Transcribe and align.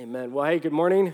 Amen. 0.00 0.32
Well, 0.32 0.46
hey, 0.46 0.58
good 0.58 0.72
morning. 0.72 1.12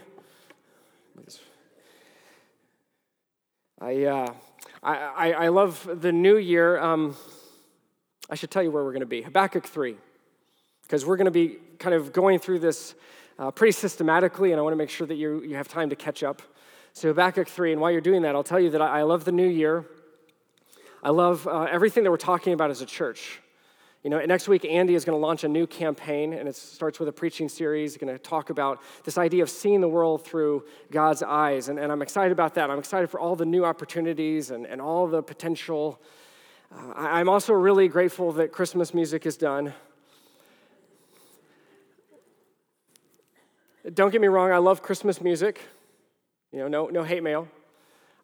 I, 3.80 4.04
uh, 4.04 4.32
I, 4.80 5.32
I, 5.32 5.48
love 5.48 5.88
the 5.92 6.12
new 6.12 6.36
year. 6.36 6.78
Um, 6.78 7.16
I 8.30 8.36
should 8.36 8.52
tell 8.52 8.62
you 8.62 8.70
where 8.70 8.84
we're 8.84 8.92
going 8.92 9.00
to 9.00 9.06
be 9.06 9.22
Habakkuk 9.22 9.66
3, 9.66 9.96
because 10.82 11.04
we're 11.04 11.16
going 11.16 11.24
to 11.24 11.32
be 11.32 11.58
kind 11.80 11.96
of 11.96 12.12
going 12.12 12.38
through 12.38 12.60
this 12.60 12.94
uh, 13.40 13.50
pretty 13.50 13.72
systematically, 13.72 14.52
and 14.52 14.60
I 14.60 14.62
want 14.62 14.74
to 14.74 14.78
make 14.78 14.90
sure 14.90 15.08
that 15.08 15.16
you, 15.16 15.42
you 15.42 15.56
have 15.56 15.66
time 15.66 15.90
to 15.90 15.96
catch 15.96 16.22
up. 16.22 16.40
So, 16.92 17.08
Habakkuk 17.08 17.48
3, 17.48 17.72
and 17.72 17.80
while 17.80 17.90
you're 17.90 18.00
doing 18.00 18.22
that, 18.22 18.36
I'll 18.36 18.44
tell 18.44 18.60
you 18.60 18.70
that 18.70 18.80
I, 18.80 19.00
I 19.00 19.02
love 19.02 19.24
the 19.24 19.32
new 19.32 19.48
year. 19.48 19.84
I 21.02 21.10
love 21.10 21.48
uh, 21.48 21.62
everything 21.62 22.04
that 22.04 22.12
we're 22.12 22.18
talking 22.18 22.52
about 22.52 22.70
as 22.70 22.82
a 22.82 22.86
church. 22.86 23.40
You 24.06 24.10
know, 24.10 24.24
next 24.24 24.46
week, 24.46 24.64
Andy 24.64 24.94
is 24.94 25.04
going 25.04 25.18
to 25.18 25.20
launch 25.20 25.42
a 25.42 25.48
new 25.48 25.66
campaign, 25.66 26.32
and 26.32 26.48
it 26.48 26.54
starts 26.54 27.00
with 27.00 27.08
a 27.08 27.12
preaching 27.12 27.48
series. 27.48 27.94
He's 27.94 28.00
going 28.00 28.16
to 28.16 28.22
talk 28.22 28.50
about 28.50 28.80
this 29.02 29.18
idea 29.18 29.42
of 29.42 29.50
seeing 29.50 29.80
the 29.80 29.88
world 29.88 30.24
through 30.24 30.62
God's 30.92 31.24
eyes. 31.24 31.68
And, 31.68 31.76
and 31.76 31.90
I'm 31.90 32.02
excited 32.02 32.30
about 32.30 32.54
that. 32.54 32.70
I'm 32.70 32.78
excited 32.78 33.10
for 33.10 33.18
all 33.18 33.34
the 33.34 33.44
new 33.44 33.64
opportunities 33.64 34.52
and, 34.52 34.64
and 34.64 34.80
all 34.80 35.08
the 35.08 35.24
potential. 35.24 36.00
Uh, 36.72 36.92
I'm 36.96 37.28
also 37.28 37.52
really 37.52 37.88
grateful 37.88 38.30
that 38.34 38.52
Christmas 38.52 38.94
music 38.94 39.26
is 39.26 39.36
done. 39.36 39.74
Don't 43.92 44.12
get 44.12 44.20
me 44.20 44.28
wrong, 44.28 44.52
I 44.52 44.58
love 44.58 44.82
Christmas 44.84 45.20
music. 45.20 45.62
You 46.52 46.60
know, 46.60 46.68
no, 46.68 46.86
no 46.86 47.02
hate 47.02 47.24
mail. 47.24 47.48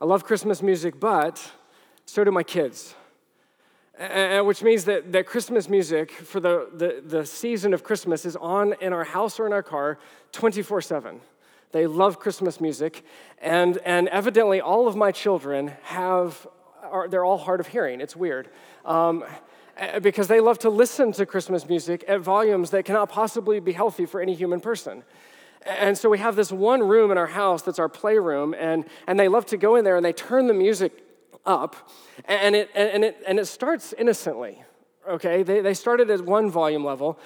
I 0.01 0.05
love 0.05 0.23
Christmas 0.23 0.63
music, 0.63 1.01
but 1.01 1.45
so 2.07 2.23
do 2.23 2.31
my 2.31 2.45
kids 2.45 2.95
which 4.45 4.63
means 4.63 4.85
that, 4.87 5.13
that 5.13 5.27
Christmas 5.27 5.69
music 5.69 6.11
for 6.11 6.41
the, 6.41 6.69
the, 6.75 7.03
the 7.05 7.27
season 7.27 7.73
of 7.73 7.85
Christmas 7.85 8.25
is 8.25 8.35
on 8.37 8.75
in 8.81 8.93
our 8.93 9.05
house 9.05 9.39
or 9.39 9.47
in 9.47 9.53
our 9.53 9.63
car 9.63 9.99
24 10.33 10.83
7. 10.83 11.21
They 11.71 11.87
love 11.87 12.19
Christmas 12.19 12.61
music, 12.61 13.05
and, 13.39 13.79
and 13.79 14.09
evidently 14.09 14.61
all 14.61 14.89
of 14.89 14.97
my 14.97 15.11
children 15.13 15.73
have, 15.85 16.47
are, 16.83 17.09
they're 17.09 17.25
all 17.25 17.39
hard 17.39 17.61
of 17.61 17.69
hearing. 17.69 18.01
It's 18.01 18.17
weird. 18.17 18.49
Um, 18.85 19.25
because 20.03 20.29
they 20.29 20.41
love 20.41 20.59
to 20.61 20.71
listen 20.71 21.13
to 21.13 21.25
Christmas 21.25 21.67
music 21.67 22.05
at 22.07 22.21
volumes 22.21 22.71
that 22.71 22.85
cannot 22.85 23.09
possibly 23.09 23.59
be 23.59 23.73
healthy 23.73 24.05
for 24.05 24.21
any 24.21 24.35
human 24.35 24.61
person. 24.61 25.03
And 25.65 25.97
so 25.97 26.11
we 26.11 26.19
have 26.19 26.37
this 26.37 26.53
one 26.53 26.83
room 26.83 27.11
in 27.11 27.17
our 27.17 27.29
house 27.29 27.63
that's 27.63 27.79
our 27.79 27.89
playroom, 27.89 28.55
and, 28.59 28.85
and 29.07 29.19
they 29.19 29.29
love 29.29 29.47
to 29.47 29.57
go 29.57 29.77
in 29.77 29.85
there 29.85 29.97
and 29.97 30.05
they 30.05 30.13
turn 30.13 30.47
the 30.47 30.55
music 30.55 30.93
up, 31.45 31.91
and 32.25 32.55
it, 32.55 32.71
and 32.75 33.05
it, 33.05 33.23
and 33.27 33.39
it 33.39 33.47
starts 33.47 33.93
innocently, 33.99 34.63
okay? 35.09 35.43
They, 35.43 35.61
they 35.61 35.75
started 35.75 36.11
at 36.11 36.21
one 36.25 36.51
volume 36.51 36.85
level, 36.85 37.19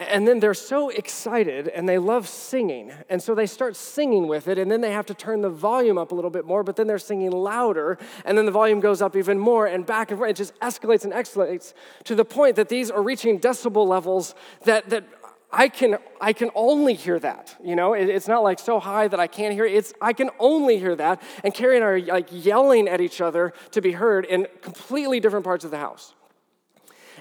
and 0.00 0.26
then 0.26 0.40
they're 0.40 0.54
so 0.54 0.88
excited 0.88 1.68
and 1.68 1.86
they 1.86 1.98
love 1.98 2.26
singing. 2.26 2.90
And 3.10 3.22
so 3.22 3.34
they 3.34 3.46
start 3.46 3.76
singing 3.76 4.28
with 4.28 4.48
it, 4.48 4.58
and 4.58 4.70
then 4.70 4.80
they 4.80 4.92
have 4.92 5.04
to 5.06 5.14
turn 5.14 5.42
the 5.42 5.50
volume 5.50 5.98
up 5.98 6.10
a 6.10 6.14
little 6.14 6.30
bit 6.30 6.46
more, 6.46 6.62
but 6.62 6.76
then 6.76 6.86
they're 6.86 6.98
singing 6.98 7.30
louder, 7.30 7.98
and 8.24 8.36
then 8.36 8.46
the 8.46 8.52
volume 8.52 8.80
goes 8.80 9.02
up 9.02 9.14
even 9.14 9.38
more, 9.38 9.66
and 9.66 9.84
back 9.84 10.10
and 10.10 10.18
forth. 10.18 10.30
It 10.30 10.36
just 10.36 10.58
escalates 10.60 11.04
and 11.04 11.12
escalates 11.12 11.74
to 12.04 12.14
the 12.14 12.24
point 12.24 12.56
that 12.56 12.70
these 12.70 12.90
are 12.90 13.02
reaching 13.02 13.38
decibel 13.38 13.86
levels 13.86 14.34
that, 14.64 14.88
that 14.88 15.04
I 15.52 15.68
can, 15.68 15.98
I 16.20 16.32
can 16.32 16.50
only 16.54 16.94
hear 16.94 17.18
that. 17.18 17.56
You 17.62 17.74
know, 17.74 17.94
it, 17.94 18.08
it's 18.08 18.28
not 18.28 18.42
like 18.42 18.58
so 18.58 18.78
high 18.78 19.08
that 19.08 19.18
I 19.18 19.26
can't 19.26 19.52
hear 19.52 19.64
it. 19.64 19.74
It's, 19.74 19.92
I 20.00 20.12
can 20.12 20.30
only 20.38 20.78
hear 20.78 20.94
that. 20.96 21.20
And 21.42 21.52
Carrie 21.52 21.76
and 21.76 21.84
I 21.84 21.88
are 21.88 22.00
like 22.00 22.28
yelling 22.30 22.88
at 22.88 23.00
each 23.00 23.20
other 23.20 23.52
to 23.72 23.80
be 23.80 23.92
heard 23.92 24.24
in 24.24 24.46
completely 24.62 25.18
different 25.18 25.44
parts 25.44 25.64
of 25.64 25.70
the 25.70 25.78
house. 25.78 26.14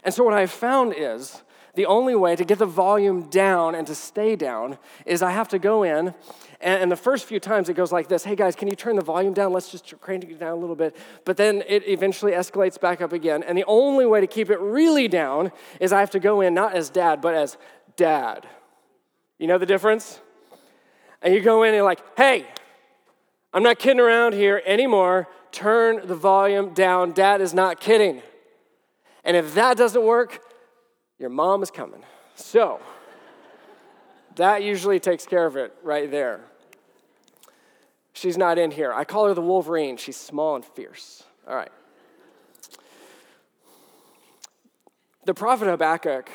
And 0.04 0.14
so 0.14 0.24
what 0.24 0.34
I've 0.34 0.52
found 0.52 0.94
is 0.96 1.42
the 1.76 1.86
only 1.86 2.16
way 2.16 2.36
to 2.36 2.44
get 2.44 2.60
the 2.60 2.66
volume 2.66 3.30
down 3.30 3.76
and 3.76 3.86
to 3.88 3.96
stay 3.96 4.36
down 4.36 4.78
is 5.06 5.22
I 5.22 5.32
have 5.32 5.48
to 5.50 5.60
go 5.60 5.84
in, 5.84 6.14
and, 6.62 6.84
and, 6.84 6.92
the 6.92 6.98
first 6.98 7.26
few 7.26 7.40
times 7.40 7.70
it 7.70 7.76
goes 7.76 7.92
like 7.92 8.10
this 8.10 8.26
Hey 8.26 8.36
guys, 8.36 8.56
can 8.56 8.68
you 8.68 8.76
turn 8.76 8.98
the 8.98 9.02
volume 9.02 9.34
down? 9.34 9.54
Let's 9.54 9.72
just 9.72 9.98
crank 10.02 10.26
it 10.26 10.40
down 10.40 10.52
a 10.52 10.56
little 10.56 10.76
bit. 10.76 10.96
But 11.24 11.38
then 11.38 11.64
it 11.68 11.88
eventually 11.88 12.34
escalates 12.34 12.80
back 12.80 13.02
up 13.02 13.14
again. 13.14 13.44
And 13.44 13.58
the 13.58 13.64
only 13.66 14.06
way 14.06 14.20
to 14.20 14.28
keep 14.28 14.50
it 14.50 14.60
really 14.60 15.08
down 15.08 15.54
is 15.80 15.94
I 15.94 16.02
have 16.02 16.12
to 16.12 16.20
go 16.20 16.42
in 16.42 16.54
not 16.54 16.76
as 16.76 16.90
dad, 16.90 17.22
but 17.22 17.34
as 17.34 17.58
dad. 18.00 18.48
You 19.38 19.48
know 19.48 19.58
the 19.58 19.66
difference? 19.66 20.20
And 21.22 21.34
you 21.34 21.42
go 21.42 21.64
in 21.64 21.70
and 21.70 21.76
you're 21.76 21.86
like, 21.86 22.02
hey, 22.18 22.46
I'm 23.54 23.62
not 23.62 23.78
kidding 23.78 24.00
around 24.00 24.34
here 24.34 24.64
anymore. 24.66 25.28
Turn 25.52 26.08
the 26.08 26.16
volume 26.16 26.74
down. 26.74 27.12
Dad 27.12 27.42
is 27.42 27.54
not 27.54 27.82
kidding. 27.82 28.22
And 29.26 29.36
if 29.36 29.54
that 29.56 29.76
doesn't 29.78 30.02
work, 30.02 30.40
your 31.20 31.30
mom 31.30 31.62
is 31.62 31.70
coming. 31.70 32.02
So, 32.36 32.80
that 34.36 34.64
usually 34.64 35.02
takes 35.02 35.26
care 35.26 35.46
of 35.46 35.58
it 35.58 35.76
right 35.84 36.10
there. 36.10 36.40
She's 38.14 38.38
not 38.38 38.58
in 38.58 38.72
here. 38.72 38.94
I 38.94 39.04
call 39.04 39.28
her 39.28 39.34
the 39.34 39.42
Wolverine. 39.42 39.98
She's 39.98 40.16
small 40.16 40.56
and 40.56 40.64
fierce. 40.64 41.24
All 41.46 41.56
right. 41.56 41.72
The 45.26 45.34
prophet 45.34 45.68
Habakkuk 45.68 46.30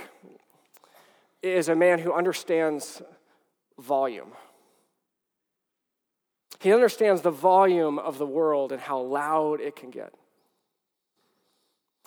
is 1.45 1.69
a 1.69 1.75
man 1.75 1.99
who 1.99 2.13
understands 2.13 3.03
volume. 3.79 4.33
He 6.61 6.73
understands 6.73 7.23
the 7.23 7.31
volume 7.31 7.99
of 7.99 8.19
the 8.19 8.27
world 8.27 8.73
and 8.73 8.81
how 8.81 9.01
loud 9.01 9.61
it 9.61 9.77
can 9.77 9.91
get. 9.91 10.15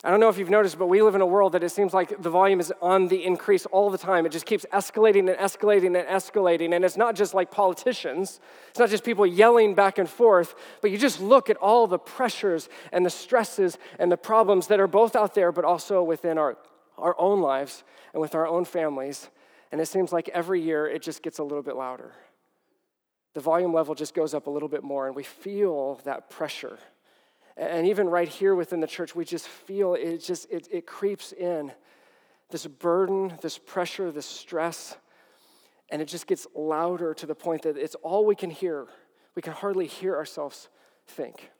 I 0.04 0.10
don't 0.10 0.20
know 0.20 0.28
if 0.28 0.38
you've 0.38 0.48
noticed, 0.48 0.78
but 0.78 0.86
we 0.86 1.02
live 1.02 1.16
in 1.16 1.20
a 1.20 1.26
world 1.26 1.52
that 1.52 1.64
it 1.64 1.70
seems 1.70 1.92
like 1.92 2.22
the 2.22 2.30
volume 2.30 2.60
is 2.60 2.72
on 2.80 3.08
the 3.08 3.24
increase 3.24 3.66
all 3.66 3.90
the 3.90 3.98
time. 3.98 4.26
It 4.26 4.28
just 4.28 4.46
keeps 4.46 4.64
escalating 4.72 5.28
and 5.28 5.30
escalating 5.30 5.98
and 5.98 6.06
escalating. 6.06 6.72
And 6.72 6.84
it's 6.84 6.96
not 6.96 7.16
just 7.16 7.34
like 7.34 7.50
politicians, 7.50 8.38
it's 8.70 8.78
not 8.78 8.90
just 8.90 9.02
people 9.02 9.26
yelling 9.26 9.74
back 9.74 9.98
and 9.98 10.08
forth, 10.08 10.54
but 10.82 10.92
you 10.92 10.98
just 10.98 11.20
look 11.20 11.50
at 11.50 11.56
all 11.56 11.88
the 11.88 11.98
pressures 11.98 12.68
and 12.92 13.04
the 13.04 13.10
stresses 13.10 13.76
and 13.98 14.10
the 14.12 14.16
problems 14.16 14.68
that 14.68 14.78
are 14.78 14.86
both 14.86 15.16
out 15.16 15.34
there, 15.34 15.50
but 15.50 15.64
also 15.64 16.00
within 16.00 16.38
our, 16.38 16.56
our 16.98 17.14
own 17.18 17.40
lives 17.40 17.84
and 18.12 18.20
with 18.20 18.34
our 18.34 18.46
own 18.46 18.64
families. 18.64 19.30
And 19.70 19.80
it 19.80 19.86
seems 19.86 20.12
like 20.12 20.28
every 20.30 20.60
year 20.60 20.86
it 20.86 21.02
just 21.02 21.22
gets 21.22 21.38
a 21.38 21.42
little 21.42 21.62
bit 21.62 21.76
louder. 21.76 22.12
The 23.34 23.40
volume 23.40 23.72
level 23.72 23.94
just 23.94 24.14
goes 24.14 24.34
up 24.34 24.46
a 24.46 24.50
little 24.50 24.68
bit 24.68 24.82
more, 24.82 25.06
and 25.06 25.14
we 25.14 25.22
feel 25.22 26.00
that 26.04 26.30
pressure. 26.30 26.78
And 27.56 27.86
even 27.86 28.08
right 28.08 28.28
here 28.28 28.54
within 28.54 28.80
the 28.80 28.86
church, 28.86 29.14
we 29.14 29.24
just 29.24 29.46
feel 29.46 29.94
it 29.94 30.18
just 30.18 30.50
it, 30.50 30.68
it 30.70 30.86
creeps 30.86 31.32
in. 31.32 31.72
This 32.50 32.66
burden, 32.66 33.34
this 33.42 33.58
pressure, 33.58 34.10
this 34.10 34.24
stress, 34.24 34.96
and 35.90 36.00
it 36.00 36.06
just 36.06 36.26
gets 36.26 36.46
louder 36.54 37.12
to 37.14 37.26
the 37.26 37.34
point 37.34 37.62
that 37.62 37.76
it's 37.76 37.94
all 37.96 38.24
we 38.24 38.34
can 38.34 38.48
hear. 38.50 38.86
We 39.34 39.42
can 39.42 39.52
hardly 39.52 39.86
hear 39.86 40.16
ourselves 40.16 40.68
think. 41.06 41.50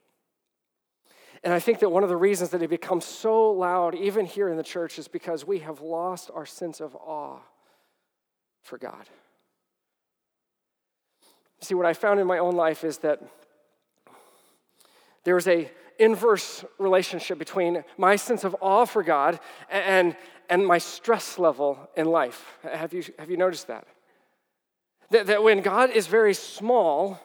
And 1.45 1.53
I 1.53 1.61
think 1.61 1.79
that 1.81 1.91
one 1.91 2.03
of 2.03 2.09
the 2.09 2.17
reasons 2.17 2.51
that 2.51 2.63
it 2.63 2.71
becomes 2.71 3.05
so 3.05 3.51
loud, 3.53 3.95
even 3.95 4.27
here 4.27 4.49
in 4.49 4.57
the 4.57 4.63
church, 4.63 4.99
is 4.99 5.09
because 5.09 5.47
we 5.47 5.61
have 5.61 5.81
lost 5.81 6.31
our 6.35 6.47
sense 6.47 6.81
of 6.81 6.97
awe 6.97 7.39
for 8.63 8.79
God. 8.79 9.09
See, 11.61 11.75
what 11.75 11.87
I 11.87 11.93
found 11.93 12.21
in 12.21 12.27
my 12.27 12.39
own 12.39 12.55
life 12.55 12.85
is 12.85 12.99
that 12.99 13.21
there's 15.25 15.49
a 15.49 15.71
inverse 15.99 16.65
relationship 16.79 17.39
between 17.39 17.85
my 17.97 18.17
sense 18.17 18.45
of 18.45 18.57
awe 18.61 18.85
for 18.85 19.03
God 19.03 19.41
and, 19.69 20.17
and 20.49 20.67
my 20.67 20.79
stress 20.79 21.39
level 21.39 21.79
in 21.97 22.07
life. 22.07 22.59
Have 22.63 22.93
you, 22.93 23.03
have 23.19 23.31
you 23.31 23.37
noticed 23.37 23.67
that? 23.67 23.87
that? 25.11 25.27
That 25.27 25.43
when 25.43 25.61
God 25.61 25.91
is 25.91 26.07
very 26.07 26.35
small 26.35 27.21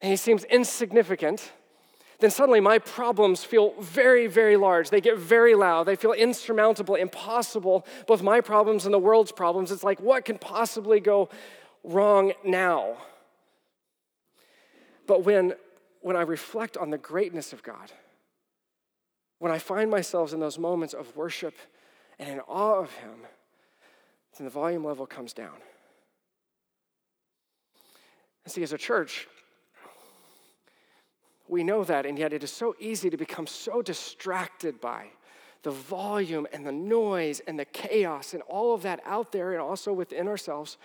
and 0.00 0.10
he 0.10 0.16
seems 0.16 0.44
insignificant, 0.44 1.52
then 2.20 2.30
suddenly 2.30 2.60
my 2.60 2.78
problems 2.78 3.44
feel 3.44 3.74
very, 3.80 4.26
very 4.26 4.56
large. 4.56 4.90
They 4.90 5.00
get 5.00 5.18
very 5.18 5.54
loud. 5.54 5.84
They 5.84 5.96
feel 5.96 6.12
insurmountable, 6.12 6.94
impossible, 6.94 7.86
both 8.06 8.22
my 8.22 8.40
problems 8.40 8.84
and 8.84 8.92
the 8.92 8.98
world's 8.98 9.32
problems. 9.32 9.70
It's 9.70 9.82
like, 9.82 10.00
what 10.00 10.24
can 10.24 10.38
possibly 10.38 11.00
go 11.00 11.30
wrong 11.82 12.32
now? 12.44 12.96
But 15.06 15.24
when, 15.24 15.54
when 16.02 16.16
I 16.16 16.22
reflect 16.22 16.76
on 16.76 16.90
the 16.90 16.98
greatness 16.98 17.52
of 17.52 17.62
God, 17.62 17.90
when 19.38 19.50
I 19.50 19.58
find 19.58 19.90
myself 19.90 20.34
in 20.34 20.40
those 20.40 20.58
moments 20.58 20.94
of 20.94 21.16
worship 21.16 21.54
and 22.18 22.28
in 22.28 22.40
awe 22.40 22.80
of 22.80 22.92
Him, 22.96 23.16
then 24.36 24.44
the 24.44 24.50
volume 24.50 24.84
level 24.84 25.06
comes 25.06 25.32
down. 25.32 25.56
And 28.44 28.52
see, 28.52 28.62
as 28.62 28.72
a 28.72 28.78
church, 28.78 29.26
we 31.50 31.64
know 31.64 31.84
that, 31.84 32.06
and 32.06 32.18
yet 32.18 32.32
it 32.32 32.44
is 32.44 32.52
so 32.52 32.76
easy 32.78 33.10
to 33.10 33.16
become 33.16 33.46
so 33.46 33.82
distracted 33.82 34.80
by 34.80 35.06
the 35.62 35.70
volume 35.70 36.46
and 36.52 36.64
the 36.64 36.72
noise 36.72 37.40
and 37.46 37.58
the 37.58 37.64
chaos 37.66 38.32
and 38.32 38.42
all 38.44 38.74
of 38.74 38.82
that 38.82 39.00
out 39.04 39.32
there 39.32 39.52
and 39.52 39.60
also 39.60 39.92
within 39.92 40.26
ourselves 40.26 40.78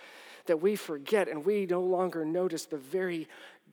that 0.46 0.60
we 0.60 0.76
forget 0.76 1.28
and 1.28 1.44
we 1.44 1.66
no 1.66 1.80
longer 1.80 2.24
notice 2.24 2.66
the 2.66 2.76
very 2.76 3.26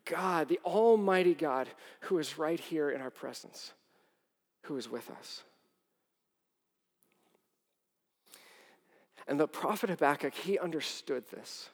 God, 0.05 0.49
the 0.49 0.59
Almighty 0.65 1.33
God, 1.33 1.67
who 2.01 2.17
is 2.19 2.37
right 2.37 2.59
here 2.59 2.89
in 2.89 3.01
our 3.01 3.09
presence, 3.09 3.73
who 4.63 4.77
is 4.77 4.89
with 4.89 5.09
us. 5.11 5.43
And 9.27 9.39
the 9.39 9.47
prophet 9.47 9.89
Habakkuk, 9.89 10.33
he 10.33 10.59
understood 10.59 11.23
this. 11.31 11.69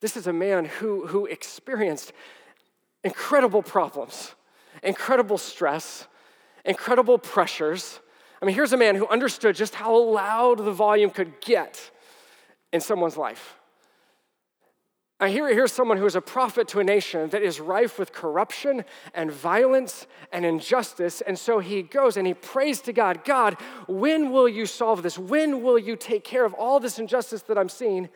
This 0.00 0.16
is 0.16 0.26
a 0.26 0.32
man 0.32 0.64
who, 0.64 1.06
who 1.06 1.26
experienced 1.26 2.12
incredible 3.04 3.62
problems, 3.62 4.34
incredible 4.82 5.38
stress, 5.38 6.08
incredible 6.64 7.18
pressures. 7.18 8.00
I 8.42 8.46
mean, 8.46 8.54
here's 8.54 8.72
a 8.72 8.76
man 8.76 8.96
who 8.96 9.06
understood 9.08 9.54
just 9.54 9.74
how 9.74 9.96
loud 9.96 10.58
the 10.58 10.72
volume 10.72 11.10
could 11.10 11.40
get 11.40 11.90
in 12.72 12.80
someone's 12.80 13.16
life. 13.16 13.56
I 15.20 15.30
hear 15.30 15.46
here's 15.48 15.72
someone 15.72 15.96
who 15.96 16.06
is 16.06 16.16
a 16.16 16.20
prophet 16.20 16.66
to 16.68 16.80
a 16.80 16.84
nation 16.84 17.30
that 17.30 17.40
is 17.40 17.60
rife 17.60 17.98
with 17.98 18.12
corruption 18.12 18.84
and 19.14 19.30
violence 19.30 20.08
and 20.32 20.44
injustice. 20.44 21.20
And 21.20 21.38
so 21.38 21.60
he 21.60 21.82
goes 21.82 22.16
and 22.16 22.26
he 22.26 22.34
prays 22.34 22.80
to 22.82 22.92
God 22.92 23.24
God, 23.24 23.54
when 23.86 24.32
will 24.32 24.48
you 24.48 24.66
solve 24.66 25.02
this? 25.02 25.16
When 25.16 25.62
will 25.62 25.78
you 25.78 25.94
take 25.94 26.24
care 26.24 26.44
of 26.44 26.52
all 26.54 26.80
this 26.80 26.98
injustice 26.98 27.42
that 27.42 27.56
I'm 27.56 27.68
seeing? 27.68 28.08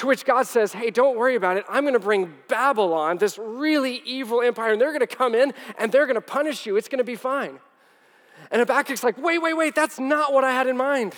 To 0.00 0.06
which 0.06 0.24
God 0.24 0.46
says, 0.46 0.72
Hey, 0.72 0.88
don't 0.88 1.18
worry 1.18 1.34
about 1.34 1.58
it. 1.58 1.64
I'm 1.68 1.84
going 1.84 1.92
to 1.92 2.00
bring 2.00 2.32
Babylon, 2.48 3.18
this 3.18 3.36
really 3.36 4.00
evil 4.06 4.40
empire, 4.40 4.72
and 4.72 4.80
they're 4.80 4.92
going 4.92 5.00
to 5.00 5.06
come 5.06 5.34
in 5.34 5.52
and 5.78 5.92
they're 5.92 6.06
going 6.06 6.14
to 6.14 6.22
punish 6.22 6.64
you. 6.64 6.78
It's 6.78 6.88
going 6.88 7.00
to 7.00 7.04
be 7.04 7.16
fine. 7.16 7.58
And 8.50 8.60
Habakkuk's 8.60 9.04
like, 9.04 9.18
Wait, 9.18 9.40
wait, 9.42 9.52
wait, 9.52 9.74
that's 9.74 10.00
not 10.00 10.32
what 10.32 10.42
I 10.42 10.52
had 10.52 10.68
in 10.68 10.78
mind. 10.78 11.12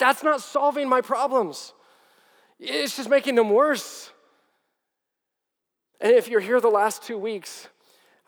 That's 0.00 0.24
not 0.24 0.40
solving 0.40 0.88
my 0.88 1.02
problems. 1.02 1.72
It's 2.58 2.96
just 2.96 3.08
making 3.08 3.36
them 3.36 3.50
worse. 3.50 4.10
And 6.00 6.10
if 6.10 6.26
you're 6.26 6.40
here 6.40 6.60
the 6.60 6.66
last 6.66 7.04
two 7.04 7.16
weeks, 7.16 7.68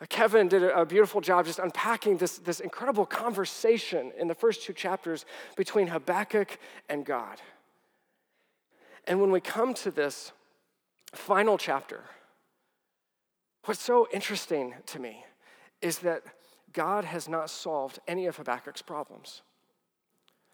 uh, 0.01 0.07
Kevin 0.09 0.47
did 0.47 0.63
a 0.63 0.87
beautiful 0.87 1.21
job 1.21 1.45
just 1.45 1.59
unpacking 1.59 2.19
this, 2.19 2.39
this 2.39 2.61
incredible 2.61 3.05
conversation 3.05 4.13
in 4.17 4.29
the 4.29 4.35
first 4.37 4.63
two 4.63 4.73
chapters 4.73 5.27
between 5.57 5.89
Habakkuk 5.89 6.57
and 6.89 7.05
God. 7.05 7.41
And 9.07 9.21
when 9.21 9.31
we 9.31 9.41
come 9.41 9.75
to 9.75 9.91
this 9.91 10.33
final 11.13 11.59
chapter, 11.59 12.03
what's 13.65 13.83
so 13.83 14.09
interesting 14.13 14.75
to 14.87 14.99
me 14.99 15.25
is 15.81 15.99
that 16.01 16.23
God 16.73 17.05
has 17.05 17.29
not 17.29 17.51
solved 17.51 18.01
any 18.09 18.27
of 18.27 18.37
Habakkuk's 18.37 18.83
problems. 18.83 19.43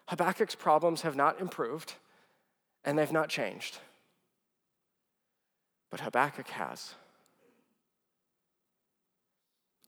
Habakkuk's 0.08 0.54
problems 0.54 1.02
have 1.02 1.16
not 1.16 1.40
improved 1.40 1.94
and 2.84 2.98
they've 2.98 3.12
not 3.12 3.28
changed. 3.28 3.78
But 5.90 6.00
Habakkuk 6.00 6.48
has 6.48 6.94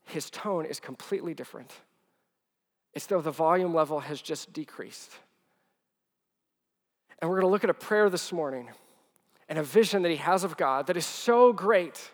his 0.05 0.29
tone 0.29 0.65
is 0.65 0.79
completely 0.79 1.33
different. 1.33 1.71
It's 2.93 3.07
though 3.07 3.21
the 3.21 3.31
volume 3.31 3.73
level 3.73 3.99
has 3.99 4.21
just 4.21 4.53
decreased. 4.53 5.11
And 7.19 7.29
we're 7.29 7.37
going 7.37 7.47
to 7.47 7.51
look 7.51 7.63
at 7.63 7.69
a 7.69 7.73
prayer 7.73 8.09
this 8.09 8.31
morning 8.31 8.69
and 9.47 9.59
a 9.59 9.63
vision 9.63 10.01
that 10.01 10.09
he 10.09 10.17
has 10.17 10.43
of 10.43 10.57
God 10.57 10.87
that 10.87 10.97
is 10.97 11.05
so 11.05 11.53
great. 11.53 12.11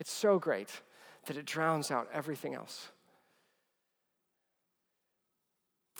It's 0.00 0.12
so 0.12 0.38
great 0.38 0.68
that 1.26 1.36
it 1.36 1.44
drowns 1.44 1.90
out 1.90 2.08
everything 2.12 2.54
else. 2.54 2.88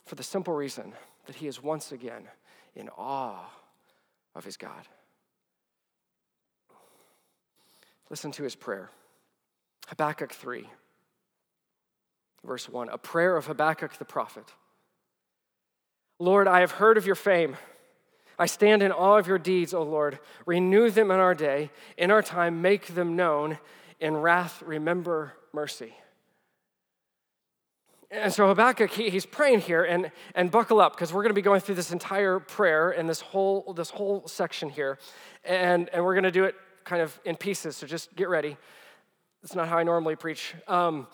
For 0.06 0.14
the 0.14 0.22
simple 0.22 0.54
reason 0.54 0.92
that 1.26 1.36
he 1.36 1.46
is 1.46 1.62
once 1.62 1.92
again 1.92 2.28
in 2.74 2.88
awe 2.90 3.48
of 4.34 4.44
his 4.44 4.56
God. 4.56 4.88
Listen 8.10 8.32
to 8.32 8.42
his 8.42 8.54
prayer 8.54 8.90
Habakkuk 9.88 10.32
3. 10.32 10.68
Verse 12.44 12.68
1 12.68 12.88
A 12.88 12.98
prayer 12.98 13.36
of 13.36 13.46
Habakkuk 13.46 13.98
the 13.98 14.04
prophet. 14.04 14.52
Lord, 16.18 16.46
I 16.46 16.60
have 16.60 16.72
heard 16.72 16.98
of 16.98 17.06
your 17.06 17.14
fame. 17.14 17.56
I 18.42 18.46
stand 18.46 18.82
in 18.82 18.90
awe 18.90 19.18
of 19.18 19.28
your 19.28 19.38
deeds, 19.38 19.72
O 19.72 19.84
Lord. 19.84 20.18
Renew 20.46 20.90
them 20.90 21.12
in 21.12 21.20
our 21.20 21.32
day. 21.32 21.70
In 21.96 22.10
our 22.10 22.22
time, 22.22 22.60
make 22.60 22.88
them 22.88 23.14
known. 23.14 23.56
In 24.00 24.16
wrath, 24.16 24.64
remember 24.66 25.34
mercy. 25.52 25.94
And 28.10 28.32
so 28.32 28.48
Habakkuk, 28.48 28.90
he, 28.90 29.10
he's 29.10 29.26
praying 29.26 29.60
here, 29.60 29.84
and, 29.84 30.10
and 30.34 30.50
buckle 30.50 30.80
up, 30.80 30.96
because 30.96 31.12
we're 31.12 31.22
going 31.22 31.30
to 31.30 31.34
be 31.34 31.40
going 31.40 31.60
through 31.60 31.76
this 31.76 31.92
entire 31.92 32.40
prayer 32.40 32.90
and 32.90 33.08
this 33.08 33.20
whole, 33.20 33.72
this 33.74 33.90
whole 33.90 34.26
section 34.26 34.68
here. 34.68 34.98
And, 35.44 35.88
and 35.90 36.04
we're 36.04 36.14
going 36.14 36.24
to 36.24 36.32
do 36.32 36.42
it 36.42 36.56
kind 36.82 37.00
of 37.00 37.16
in 37.24 37.36
pieces, 37.36 37.76
so 37.76 37.86
just 37.86 38.12
get 38.16 38.28
ready. 38.28 38.56
It's 39.44 39.54
not 39.54 39.68
how 39.68 39.78
I 39.78 39.84
normally 39.84 40.16
preach. 40.16 40.52
Um, 40.66 41.06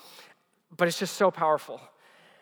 but 0.75 0.89
it's 0.89 0.99
just 0.99 1.17
so 1.17 1.31
powerful. 1.31 1.79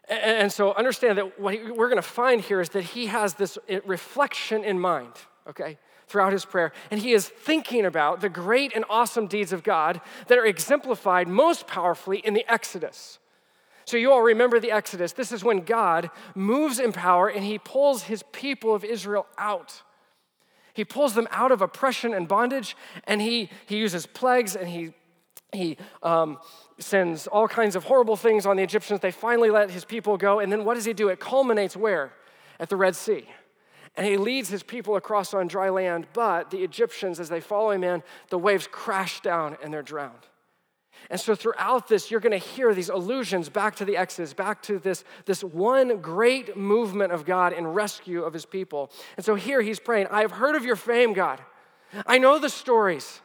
And 0.09 0.53
so 0.53 0.73
understand 0.75 1.19
that 1.19 1.41
what 1.41 1.55
we're 1.77 1.89
going 1.89 1.97
to 1.97 2.03
find 2.03 2.41
here 2.41 2.61
is 2.61 2.69
that 2.71 2.83
he 2.83 3.07
has 3.07 3.35
this 3.35 3.59
eh, 3.69 3.81
reflection 3.85 4.63
in 4.63 4.79
mind, 4.79 5.13
okay, 5.49 5.79
throughout 6.07 6.33
his 6.33 6.45
prayer. 6.45 6.73
And 6.91 7.01
he 7.01 7.13
is 7.13 7.29
thinking 7.29 7.85
about 7.85 8.21
the 8.21 8.29
great 8.29 8.73
and 8.75 8.85
awesome 8.89 9.27
deeds 9.27 9.53
of 9.53 9.65
God 9.65 10.01
that 10.29 10.39
are 10.39 10.47
exemplified 10.47 11.27
most 11.27 11.67
powerfully 11.67 12.19
in 12.19 12.35
the 12.35 12.45
Exodus. 12.51 13.19
So 13.85 13.97
you 13.97 14.13
all 14.13 14.23
remember 14.23 14.61
the 14.61 14.73
Exodus. 14.73 15.13
This 15.13 15.33
is 15.33 15.45
when 15.45 15.61
God 15.61 16.11
moves 16.35 16.79
in 16.81 16.93
power 16.93 17.29
and 17.29 17.45
he 17.45 17.59
pulls 17.59 18.05
his 18.05 18.23
people 18.33 18.75
of 18.75 18.85
Israel 18.85 19.27
out. 19.39 19.83
He 20.75 20.85
pulls 20.85 21.15
them 21.15 21.27
out 21.31 21.53
of 21.53 21.63
oppression 21.63 22.13
and 22.13 22.29
bondage, 22.29 22.77
and 23.05 23.23
he, 23.23 23.49
he 23.65 23.79
uses 23.79 24.05
plagues 24.05 24.55
and 24.55 24.69
he, 24.69 24.93
he 25.53 25.77
um, 26.03 26.39
sends 26.79 27.27
all 27.27 27.49
kinds 27.49 27.77
of 27.77 27.85
horrible 27.85 28.17
things 28.17 28.47
on 28.47 28.57
the 28.57 28.63
Egyptians. 28.63 29.01
They 29.01 29.11
finally 29.11 29.51
let 29.51 29.71
his 29.71 29.85
people 29.85 30.17
go. 30.17 30.41
And 30.41 30.51
then 30.51 30.65
what 30.65 30.75
does 30.75 30.85
he 30.85 30.93
do? 30.93 31.09
It 31.09 31.21
culminates 31.21 31.77
where? 31.77 32.13
At 32.59 32.69
the 32.69 32.77
Red 32.77 32.97
Sea. 32.97 33.29
And 33.97 34.07
he 34.07 34.17
leads 34.17 34.49
his 34.49 34.63
people 34.63 34.97
across 34.97 35.33
on 35.33 35.47
dry 35.47 35.71
land. 35.71 36.07
But 36.13 36.51
the 36.51 36.63
Egyptians, 36.63 37.19
as 37.19 37.29
they 37.29 37.41
follow 37.41 37.71
him 37.71 37.85
in, 37.85 38.03
the 38.29 38.39
waves 38.39 38.69
crash 38.71 39.21
down 39.21 39.57
and 39.63 39.73
they're 39.73 39.83
drowned. 39.83 40.27
And 41.09 41.21
so 41.21 41.35
throughout 41.35 41.89
this, 41.89 42.11
you're 42.11 42.21
going 42.21 42.39
to 42.39 42.47
hear 42.47 42.75
these 42.75 42.89
allusions 42.89 43.49
back 43.49 43.77
to 43.77 43.85
the 43.85 43.97
Exodus, 43.97 44.33
back 44.33 44.63
to 44.63 44.79
this, 44.79 45.05
this 45.25 45.45
one 45.45 45.99
great 46.01 46.57
movement 46.57 47.13
of 47.13 47.25
God 47.25 47.53
in 47.53 47.67
rescue 47.67 48.25
of 48.25 48.33
his 48.33 48.45
people. 48.45 48.91
And 49.17 49.25
so 49.25 49.35
here 49.35 49.63
he's 49.63 49.79
praying, 49.79 50.09
I 50.11 50.23
have 50.23 50.33
heard 50.33 50.57
of 50.57 50.65
your 50.65 50.77
fame, 50.77 51.13
God. 51.13 51.41
I 52.07 52.19
know 52.19 52.39
the 52.39 52.49
stories. 52.49 53.21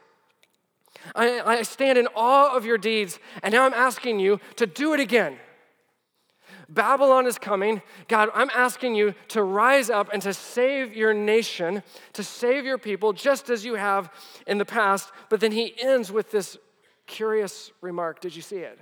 I, 1.14 1.40
I 1.40 1.62
stand 1.62 1.98
in 1.98 2.08
awe 2.14 2.56
of 2.56 2.64
your 2.64 2.78
deeds, 2.78 3.18
and 3.42 3.52
now 3.52 3.64
I'm 3.64 3.74
asking 3.74 4.20
you 4.20 4.40
to 4.56 4.66
do 4.66 4.94
it 4.94 5.00
again. 5.00 5.38
Babylon 6.68 7.26
is 7.26 7.38
coming. 7.38 7.82
God, 8.08 8.30
I'm 8.34 8.50
asking 8.54 8.94
you 8.94 9.14
to 9.28 9.42
rise 9.42 9.90
up 9.90 10.10
and 10.12 10.22
to 10.22 10.32
save 10.32 10.94
your 10.94 11.12
nation, 11.12 11.82
to 12.14 12.22
save 12.22 12.64
your 12.64 12.78
people, 12.78 13.12
just 13.12 13.50
as 13.50 13.64
you 13.64 13.74
have 13.74 14.10
in 14.46 14.58
the 14.58 14.64
past. 14.64 15.10
But 15.28 15.40
then 15.40 15.52
he 15.52 15.74
ends 15.80 16.10
with 16.10 16.30
this 16.30 16.56
curious 17.06 17.70
remark. 17.80 18.20
Did 18.20 18.34
you 18.34 18.42
see 18.42 18.58
it? 18.58 18.78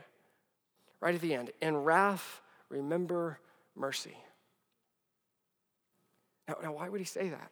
Right 1.00 1.14
at 1.14 1.20
the 1.20 1.34
end. 1.34 1.50
In 1.60 1.76
wrath, 1.76 2.40
remember 2.68 3.40
mercy. 3.74 4.16
Now, 6.46 6.56
now 6.62 6.72
why 6.74 6.88
would 6.88 7.00
he 7.00 7.06
say 7.06 7.30
that? 7.30 7.50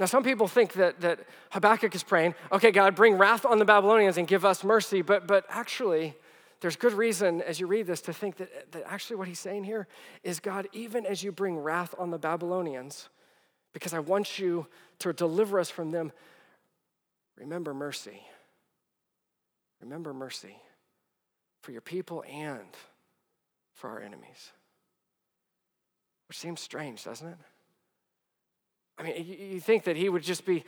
Now, 0.00 0.06
some 0.06 0.24
people 0.24 0.48
think 0.48 0.72
that, 0.72 1.00
that 1.02 1.20
Habakkuk 1.50 1.94
is 1.94 2.02
praying, 2.02 2.34
okay, 2.50 2.72
God, 2.72 2.96
bring 2.96 3.14
wrath 3.14 3.46
on 3.46 3.58
the 3.58 3.64
Babylonians 3.64 4.18
and 4.18 4.26
give 4.26 4.44
us 4.44 4.64
mercy. 4.64 5.02
But, 5.02 5.28
but 5.28 5.44
actually, 5.48 6.16
there's 6.60 6.74
good 6.74 6.94
reason 6.94 7.40
as 7.42 7.60
you 7.60 7.66
read 7.68 7.86
this 7.86 8.00
to 8.02 8.12
think 8.12 8.36
that, 8.38 8.72
that 8.72 8.84
actually 8.86 9.16
what 9.16 9.28
he's 9.28 9.38
saying 9.38 9.64
here 9.64 9.86
is 10.24 10.40
God, 10.40 10.68
even 10.72 11.06
as 11.06 11.22
you 11.22 11.30
bring 11.30 11.58
wrath 11.58 11.94
on 11.96 12.10
the 12.10 12.18
Babylonians, 12.18 13.08
because 13.72 13.94
I 13.94 14.00
want 14.00 14.38
you 14.38 14.66
to 15.00 15.12
deliver 15.12 15.60
us 15.60 15.70
from 15.70 15.92
them, 15.92 16.10
remember 17.36 17.72
mercy. 17.72 18.22
Remember 19.80 20.12
mercy 20.12 20.56
for 21.62 21.70
your 21.70 21.82
people 21.82 22.24
and 22.30 22.68
for 23.74 23.90
our 23.90 24.00
enemies. 24.00 24.52
Which 26.28 26.38
seems 26.38 26.60
strange, 26.60 27.04
doesn't 27.04 27.28
it? 27.28 27.36
I 28.98 29.02
mean, 29.02 29.26
you 29.26 29.60
think 29.60 29.84
that 29.84 29.96
he 29.96 30.08
would 30.08 30.22
just 30.22 30.44
be 30.46 30.64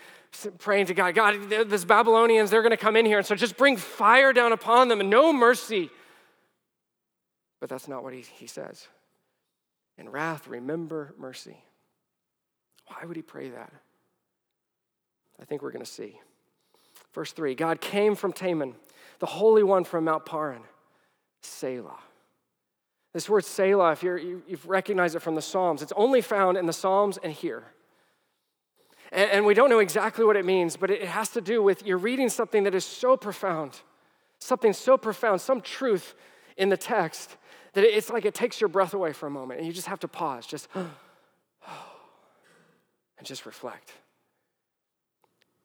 praying 0.58 0.86
to 0.86 0.94
God, 0.94 1.14
God, 1.14 1.70
these 1.70 1.84
Babylonians, 1.84 2.50
they're 2.50 2.62
going 2.62 2.70
to 2.70 2.76
come 2.76 2.96
in 2.96 3.06
here, 3.06 3.18
and 3.18 3.26
so 3.26 3.36
just 3.36 3.56
bring 3.56 3.76
fire 3.76 4.32
down 4.32 4.52
upon 4.52 4.88
them 4.88 5.00
and 5.00 5.08
no 5.08 5.32
mercy. 5.32 5.90
But 7.60 7.68
that's 7.68 7.86
not 7.86 8.02
what 8.02 8.12
he, 8.12 8.22
he 8.22 8.46
says. 8.46 8.88
In 9.96 10.08
wrath, 10.08 10.48
remember 10.48 11.14
mercy. 11.16 11.56
Why 12.88 13.04
would 13.04 13.16
he 13.16 13.22
pray 13.22 13.50
that? 13.50 13.72
I 15.40 15.44
think 15.44 15.62
we're 15.62 15.72
going 15.72 15.84
to 15.84 15.90
see. 15.90 16.18
Verse 17.14 17.32
3 17.32 17.54
God 17.54 17.80
came 17.80 18.14
from 18.14 18.32
Teman, 18.32 18.74
the 19.20 19.26
Holy 19.26 19.62
One 19.62 19.84
from 19.84 20.04
Mount 20.04 20.26
Paran, 20.26 20.62
Selah. 21.42 21.98
This 23.12 23.30
word 23.30 23.44
Selah, 23.44 23.92
if 23.92 24.02
you, 24.02 24.42
have 24.50 24.66
recognized 24.66 25.16
it 25.16 25.20
from 25.20 25.36
the 25.36 25.42
Psalms, 25.42 25.80
it's 25.80 25.92
only 25.96 26.20
found 26.20 26.58
in 26.58 26.66
the 26.66 26.72
Psalms 26.72 27.18
and 27.22 27.32
here. 27.32 27.64
And, 29.16 29.30
and 29.30 29.46
we 29.46 29.54
don't 29.54 29.70
know 29.70 29.80
exactly 29.80 30.24
what 30.24 30.36
it 30.36 30.44
means, 30.44 30.76
but 30.76 30.90
it 30.90 31.02
has 31.02 31.30
to 31.30 31.40
do 31.40 31.62
with 31.62 31.84
you're 31.84 31.98
reading 31.98 32.28
something 32.28 32.62
that 32.64 32.74
is 32.74 32.84
so 32.84 33.16
profound, 33.16 33.80
something 34.38 34.74
so 34.74 34.96
profound, 34.98 35.40
some 35.40 35.62
truth 35.62 36.14
in 36.56 36.68
the 36.68 36.76
text 36.76 37.36
that 37.72 37.82
it's 37.82 38.10
like 38.10 38.24
it 38.24 38.34
takes 38.34 38.60
your 38.60 38.68
breath 38.68 38.94
away 38.94 39.12
for 39.12 39.26
a 39.26 39.30
moment 39.30 39.58
and 39.58 39.66
you 39.66 39.72
just 39.72 39.88
have 39.88 40.00
to 40.00 40.08
pause, 40.08 40.46
just 40.46 40.68
and 40.76 40.86
just 43.24 43.46
reflect. 43.46 43.90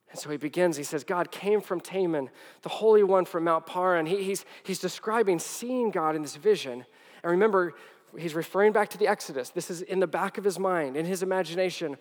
And 0.09 0.19
so 0.19 0.29
he 0.29 0.37
begins, 0.37 0.75
he 0.75 0.83
says, 0.83 1.03
God 1.03 1.31
came 1.31 1.61
from 1.61 1.79
Teman, 1.79 2.29
the 2.63 2.69
Holy 2.69 3.03
One 3.03 3.23
from 3.23 3.45
Mount 3.45 3.65
Paran. 3.65 4.05
He, 4.05 4.23
he's, 4.23 4.45
he's 4.63 4.79
describing 4.79 5.39
seeing 5.39 5.89
God 5.89 6.15
in 6.15 6.21
this 6.21 6.35
vision. 6.35 6.85
And 7.23 7.31
remember, 7.31 7.73
he's 8.17 8.33
referring 8.33 8.73
back 8.73 8.89
to 8.89 8.97
the 8.97 9.07
Exodus. 9.07 9.49
This 9.49 9.71
is 9.71 9.81
in 9.81 10.01
the 10.01 10.07
back 10.07 10.37
of 10.37 10.43
his 10.43 10.59
mind, 10.59 10.97
in 10.97 11.05
his 11.05 11.23
imagination. 11.23 11.97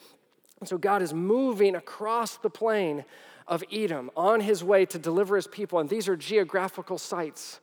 And 0.61 0.69
so 0.69 0.79
God 0.79 1.03
is 1.03 1.13
moving 1.15 1.75
across 1.75 2.37
the 2.37 2.51
plain 2.51 3.05
of 3.49 3.65
Edom 3.73 4.11
on 4.17 4.41
his 4.41 4.63
way 4.63 4.87
to 4.87 4.99
deliver 4.99 5.37
his 5.37 5.47
people. 5.47 5.79
And 5.79 5.89
these 5.89 6.09
are 6.09 6.17
geographical 6.17 6.99
sites 6.99 7.61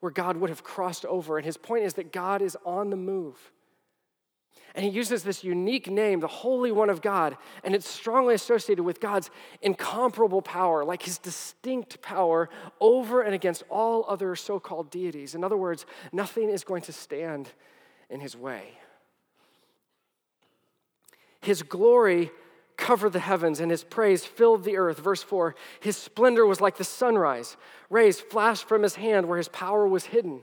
where 0.00 0.12
God 0.12 0.36
would 0.36 0.50
have 0.50 0.62
crossed 0.62 1.04
over. 1.06 1.38
And 1.38 1.46
his 1.46 1.56
point 1.56 1.84
is 1.84 1.94
that 1.94 2.12
God 2.12 2.42
is 2.42 2.56
on 2.64 2.90
the 2.90 2.96
move. 2.96 3.50
And 4.74 4.84
he 4.84 4.90
uses 4.90 5.22
this 5.22 5.44
unique 5.44 5.88
name, 5.88 6.18
the 6.18 6.26
Holy 6.26 6.72
One 6.72 6.90
of 6.90 7.00
God, 7.00 7.36
and 7.62 7.76
it's 7.76 7.88
strongly 7.88 8.34
associated 8.34 8.82
with 8.82 9.00
God's 9.00 9.30
incomparable 9.62 10.42
power, 10.42 10.84
like 10.84 11.02
his 11.02 11.16
distinct 11.18 12.02
power 12.02 12.50
over 12.80 13.22
and 13.22 13.34
against 13.34 13.62
all 13.70 14.04
other 14.08 14.34
so 14.34 14.58
called 14.58 14.90
deities. 14.90 15.36
In 15.36 15.44
other 15.44 15.56
words, 15.56 15.86
nothing 16.12 16.50
is 16.50 16.64
going 16.64 16.82
to 16.82 16.92
stand 16.92 17.50
in 18.10 18.18
his 18.18 18.36
way. 18.36 18.72
His 21.44 21.62
glory 21.62 22.30
covered 22.76 23.12
the 23.12 23.20
heavens, 23.20 23.60
and 23.60 23.70
his 23.70 23.84
praise 23.84 24.24
filled 24.24 24.64
the 24.64 24.78
earth. 24.78 24.98
Verse 24.98 25.22
4 25.22 25.54
His 25.80 25.96
splendor 25.96 26.46
was 26.46 26.60
like 26.60 26.76
the 26.76 26.84
sunrise, 26.84 27.56
rays 27.90 28.18
flashed 28.18 28.66
from 28.66 28.82
his 28.82 28.94
hand 28.94 29.28
where 29.28 29.38
his 29.38 29.48
power 29.48 29.86
was 29.86 30.06
hidden. 30.06 30.42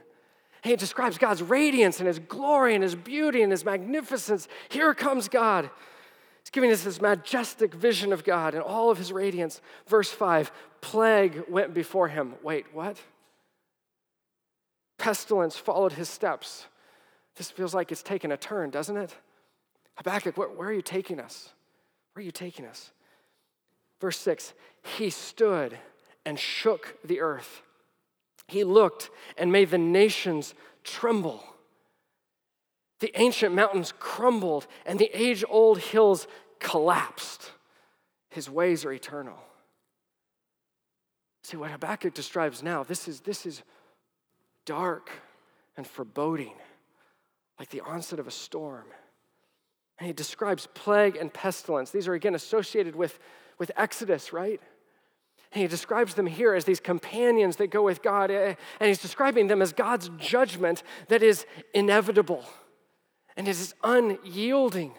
He 0.64 0.76
describes 0.76 1.18
God's 1.18 1.42
radiance 1.42 2.00
and 2.00 2.08
his 2.08 2.20
glory 2.20 2.76
and 2.76 2.84
his 2.84 2.94
beauty 2.94 3.42
and 3.42 3.52
his 3.52 3.66
magnificence. 3.66 4.48
Here 4.70 4.94
comes 4.94 5.28
God. 5.28 5.72
He's 6.44 6.52
giving 6.52 6.72
us 6.72 6.84
this 6.84 7.02
majestic 7.02 7.74
vision 7.74 8.14
of 8.14 8.24
God 8.24 8.54
and 8.54 8.62
all 8.62 8.92
of 8.92 9.00
his 9.00 9.12
radiance. 9.12 9.60
Verse 9.88 10.12
5 10.12 10.52
plague 10.82 11.46
went 11.50 11.74
before 11.74 12.10
him. 12.10 12.36
Wait, 12.44 12.68
what? 12.74 12.98
Pestilence 15.00 15.58
followed 15.58 15.94
his 15.94 16.10
steps. 16.10 16.68
This 17.38 17.50
feels 17.50 17.74
like 17.74 17.92
it's 17.92 18.04
taken 18.04 18.32
a 18.32 18.38
turn, 18.38 18.70
doesn't 18.70 18.98
it? 18.98 19.16
Habakkuk, 20.02 20.36
where, 20.36 20.50
where 20.50 20.70
are 20.70 20.74
you 20.74 20.82
taking 20.82 21.20
us? 21.20 21.50
Where 22.14 22.22
are 22.22 22.26
you 22.26 22.32
taking 22.32 22.66
us? 22.66 22.92
Verse 24.00 24.18
6 24.18 24.54
He 24.98 25.12
stood 25.12 25.78
and 26.26 26.40
shook 26.40 26.98
the 27.06 27.22
earth. 27.22 27.62
He 28.48 28.64
looked 28.64 29.12
and 29.38 29.52
made 29.52 29.70
the 29.70 29.78
nations 29.78 30.56
tremble. 30.84 31.44
The 33.00 33.12
ancient 33.20 33.54
mountains 33.54 33.94
crumbled 34.00 34.66
and 34.88 34.98
the 34.98 35.12
age 35.14 35.44
old 35.48 35.78
hills 35.78 36.28
collapsed. 36.60 37.52
His 38.30 38.50
ways 38.50 38.86
are 38.86 38.92
eternal. 38.92 39.38
See 41.44 41.58
what 41.58 41.70
Habakkuk 41.70 42.16
describes 42.16 42.64
now, 42.64 42.84
this 42.84 43.08
is, 43.08 43.20
this 43.22 43.46
is 43.46 43.62
dark 44.66 45.12
and 45.78 45.86
foreboding, 45.86 46.54
like 47.60 47.70
the 47.70 47.82
onset 47.82 48.20
of 48.20 48.28
a 48.28 48.32
storm. 48.32 48.86
And 50.02 50.08
he 50.08 50.14
describes 50.14 50.68
plague 50.74 51.16
and 51.16 51.32
pestilence. 51.32 51.92
These 51.92 52.08
are 52.08 52.16
again 52.16 52.34
associated 52.34 52.96
with, 52.96 53.20
with 53.60 53.70
Exodus, 53.78 54.34
right? 54.34 54.60
And 55.54 55.62
he 55.62 55.68
describes 55.68 56.16
them 56.16 56.26
here 56.26 56.56
as 56.56 56.66
these 56.66 56.80
companions 56.80 57.58
that 57.58 57.68
go 57.68 57.84
with 57.84 58.02
God. 58.02 58.32
Eh, 58.32 58.56
and 58.80 58.88
he's 58.88 58.98
describing 58.98 59.46
them 59.46 59.62
as 59.62 59.74
God's 59.74 60.10
judgment 60.18 60.82
that 61.10 61.22
is 61.22 61.46
inevitable 61.76 62.44
and 63.38 63.48
it 63.48 63.52
is 63.52 63.76
unyielding, 63.84 64.96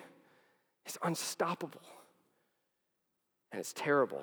it's 0.87 0.99
unstoppable, 1.03 1.83
and 3.51 3.59
it's 3.59 3.73
terrible. 3.73 4.23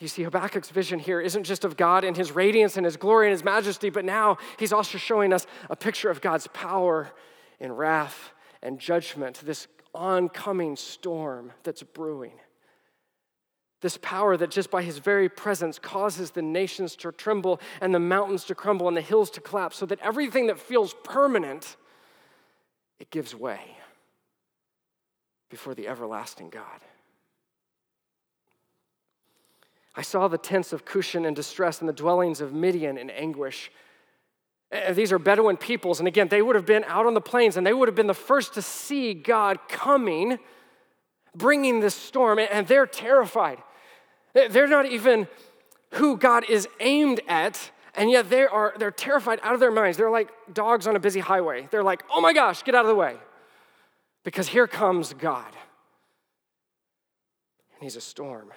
You 0.00 0.08
see, 0.08 0.24
Habakkuk's 0.24 0.70
vision 0.70 0.98
here 0.98 1.20
isn't 1.20 1.44
just 1.44 1.64
of 1.64 1.76
God 1.76 2.02
and 2.02 2.16
his 2.16 2.32
radiance 2.32 2.76
and 2.76 2.84
his 2.84 2.96
glory 2.96 3.28
and 3.28 3.32
his 3.32 3.44
majesty, 3.44 3.90
but 3.90 4.04
now 4.04 4.38
he's 4.58 4.72
also 4.72 4.98
showing 4.98 5.32
us 5.32 5.46
a 5.68 5.76
picture 5.76 6.10
of 6.10 6.20
God's 6.20 6.48
power 6.48 7.12
in 7.60 7.70
wrath 7.70 8.32
and 8.62 8.78
judgment, 8.78 9.40
this 9.44 9.66
oncoming 9.94 10.76
storm 10.76 11.52
that's 11.62 11.82
brewing. 11.82 12.32
This 13.80 13.98
power 14.02 14.36
that 14.36 14.50
just 14.50 14.70
by 14.70 14.82
his 14.82 14.98
very 14.98 15.28
presence 15.28 15.78
causes 15.78 16.32
the 16.32 16.42
nations 16.42 16.94
to 16.96 17.12
tremble 17.12 17.60
and 17.80 17.94
the 17.94 17.98
mountains 17.98 18.44
to 18.44 18.54
crumble 18.54 18.88
and 18.88 18.96
the 18.96 19.00
hills 19.00 19.30
to 19.30 19.40
collapse, 19.40 19.78
so 19.78 19.86
that 19.86 20.00
everything 20.00 20.48
that 20.48 20.58
feels 20.58 20.94
permanent, 21.02 21.76
it 22.98 23.10
gives 23.10 23.34
way 23.34 23.60
before 25.48 25.74
the 25.74 25.88
everlasting 25.88 26.50
God. 26.50 26.80
I 29.96 30.02
saw 30.02 30.28
the 30.28 30.38
tents 30.38 30.72
of 30.72 30.84
Cushan 30.84 31.24
in 31.24 31.34
distress 31.34 31.80
and 31.80 31.88
the 31.88 31.94
dwellings 31.94 32.40
of 32.40 32.52
Midian 32.52 32.96
in 32.96 33.10
anguish. 33.10 33.72
And 34.72 34.94
these 34.94 35.10
are 35.10 35.18
Bedouin 35.18 35.56
peoples, 35.56 35.98
and 35.98 36.06
again, 36.06 36.28
they 36.28 36.42
would 36.42 36.54
have 36.54 36.66
been 36.66 36.84
out 36.84 37.04
on 37.04 37.14
the 37.14 37.20
plains 37.20 37.56
and 37.56 37.66
they 37.66 37.72
would 37.72 37.88
have 37.88 37.96
been 37.96 38.06
the 38.06 38.14
first 38.14 38.54
to 38.54 38.62
see 38.62 39.14
God 39.14 39.58
coming, 39.68 40.38
bringing 41.34 41.80
this 41.80 41.94
storm, 41.94 42.38
and 42.38 42.66
they're 42.68 42.86
terrified. 42.86 43.58
Uh, 44.34 44.42
they're 44.48 44.68
not 44.68 44.86
even 44.86 45.26
who 45.94 46.16
God 46.16 46.48
is 46.48 46.68
aimed 46.78 47.20
at, 47.26 47.72
and 47.96 48.10
yet 48.10 48.30
they 48.30 48.46
are 48.46 48.72
they're 48.78 48.92
terrified 48.92 49.40
out 49.42 49.54
of 49.54 49.60
their 49.60 49.72
minds. 49.72 49.96
They're 49.96 50.10
like 50.10 50.30
dogs 50.52 50.86
on 50.86 50.94
a 50.94 51.00
busy 51.00 51.18
highway. 51.18 51.66
They're 51.72 51.82
like, 51.82 52.04
"Oh 52.08 52.20
my 52.20 52.32
gosh, 52.32 52.62
get 52.62 52.76
out 52.76 52.84
of 52.84 52.88
the 52.88 52.94
way." 52.94 53.16
Because 54.22 54.46
here 54.46 54.68
comes 54.68 55.12
God. 55.14 55.52
And 57.74 57.82
he's 57.82 57.96
a 57.96 58.00
storm. 58.00 58.52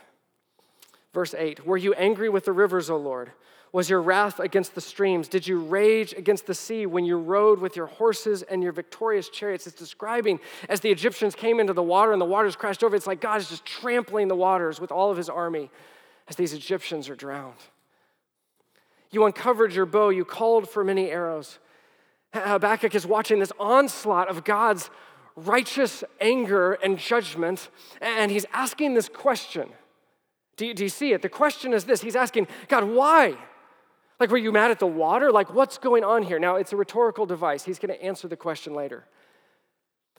Verse 1.11 1.33
8, 1.33 1.65
"Were 1.65 1.77
you 1.77 1.93
angry 1.93 2.29
with 2.29 2.45
the 2.45 2.51
rivers, 2.51 2.89
O 2.91 2.97
Lord? 2.97 3.31
Was 3.73 3.89
your 3.89 4.03
wrath 4.03 4.39
against 4.39 4.75
the 4.75 4.81
streams? 4.81 5.27
Did 5.27 5.47
you 5.47 5.59
rage 5.59 6.13
against 6.13 6.45
the 6.45 6.53
sea 6.53 6.85
when 6.85 7.05
you 7.05 7.17
rode 7.17 7.59
with 7.59 7.75
your 7.75 7.87
horses 7.87 8.43
and 8.43 8.61
your 8.61 8.71
victorious 8.71 9.29
chariots? 9.29 9.65
It's 9.65 9.75
describing 9.75 10.39
as 10.69 10.79
the 10.79 10.91
Egyptians 10.91 11.33
came 11.33 11.59
into 11.59 11.73
the 11.73 11.81
water 11.81 12.11
and 12.11 12.21
the 12.21 12.25
waters 12.25 12.55
crashed 12.55 12.83
over. 12.83 12.95
It's 12.95 13.07
like 13.07 13.19
God 13.19 13.41
is 13.41 13.49
just 13.49 13.65
trampling 13.65 14.27
the 14.27 14.35
waters 14.35 14.79
with 14.79 14.91
all 14.91 15.09
of 15.09 15.17
his 15.17 15.27
army 15.27 15.71
as 16.27 16.35
these 16.35 16.53
Egyptians 16.53 17.09
are 17.09 17.15
drowned. 17.15 17.57
You 19.09 19.25
uncovered 19.25 19.73
your 19.73 19.87
bow, 19.87 20.09
you 20.09 20.23
called 20.23 20.69
for 20.69 20.83
many 20.83 21.09
arrows. 21.09 21.57
Habakkuk 22.31 22.93
is 22.93 23.07
watching 23.07 23.39
this 23.39 23.51
onslaught 23.59 24.29
of 24.29 24.43
God's 24.43 24.91
righteous 25.35 26.03
anger 26.21 26.73
and 26.73 26.99
judgment, 26.99 27.69
and 28.01 28.31
he's 28.31 28.45
asking 28.53 28.93
this 28.93 29.09
question. 29.09 29.69
Do 30.57 30.67
you, 30.67 30.75
do 30.75 30.83
you 30.83 30.89
see 30.89 31.13
it? 31.13 31.23
The 31.23 31.29
question 31.29 31.73
is 31.73 31.85
this 31.85 32.01
He's 32.01 32.15
asking, 32.15 32.47
God, 32.67 32.83
why? 32.83 33.35
Like, 34.19 34.29
were 34.29 34.37
you 34.37 34.51
mad 34.51 34.71
at 34.71 34.79
the 34.79 34.87
water? 34.87 35.31
Like, 35.31 35.53
what's 35.53 35.77
going 35.77 36.03
on 36.03 36.23
here? 36.23 36.39
Now, 36.39 36.55
it's 36.55 36.71
a 36.71 36.77
rhetorical 36.77 37.25
device. 37.25 37.63
He's 37.63 37.79
going 37.79 37.93
to 37.93 38.03
answer 38.03 38.27
the 38.27 38.37
question 38.37 38.73
later. 38.73 39.05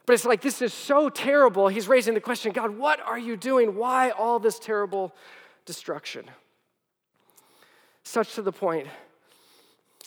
But 0.05 0.13
it's 0.13 0.25
like, 0.25 0.41
this 0.41 0.61
is 0.61 0.73
so 0.73 1.09
terrible. 1.09 1.67
He's 1.67 1.87
raising 1.87 2.13
the 2.13 2.21
question 2.21 2.51
God, 2.51 2.77
what 2.77 2.99
are 2.99 3.17
you 3.17 3.35
doing? 3.35 3.75
Why 3.75 4.11
all 4.11 4.39
this 4.39 4.59
terrible 4.59 5.15
destruction? 5.65 6.29
Such 8.03 8.35
to 8.35 8.43
the 8.43 8.51
point, 8.51 8.87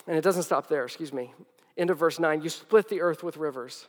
and 0.07 0.17
it 0.17 0.23
doesn't 0.23 0.45
stop 0.45 0.69
there, 0.69 0.85
excuse 0.85 1.13
me. 1.13 1.33
Into 1.77 1.95
verse 1.95 2.19
9 2.19 2.43
you 2.43 2.49
split 2.49 2.89
the 2.89 3.01
earth 3.01 3.23
with 3.23 3.37
rivers. 3.37 3.87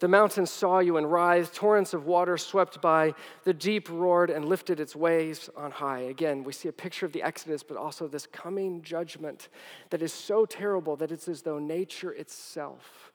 The 0.00 0.08
mountains 0.08 0.50
saw 0.50 0.78
you 0.78 0.96
and 0.96 1.12
writhed, 1.12 1.54
torrents 1.54 1.92
of 1.92 2.06
water 2.06 2.38
swept 2.38 2.80
by, 2.80 3.14
the 3.44 3.52
deep 3.52 3.90
roared 3.90 4.30
and 4.30 4.46
lifted 4.46 4.80
its 4.80 4.96
waves 4.96 5.50
on 5.54 5.70
high. 5.70 6.00
Again, 6.00 6.42
we 6.42 6.54
see 6.54 6.68
a 6.68 6.72
picture 6.72 7.04
of 7.04 7.12
the 7.12 7.22
Exodus, 7.22 7.62
but 7.62 7.76
also 7.76 8.08
this 8.08 8.26
coming 8.26 8.80
judgment 8.80 9.50
that 9.90 10.00
is 10.00 10.10
so 10.10 10.46
terrible 10.46 10.96
that 10.96 11.12
it's 11.12 11.28
as 11.28 11.42
though 11.42 11.58
nature 11.58 12.12
itself 12.12 13.12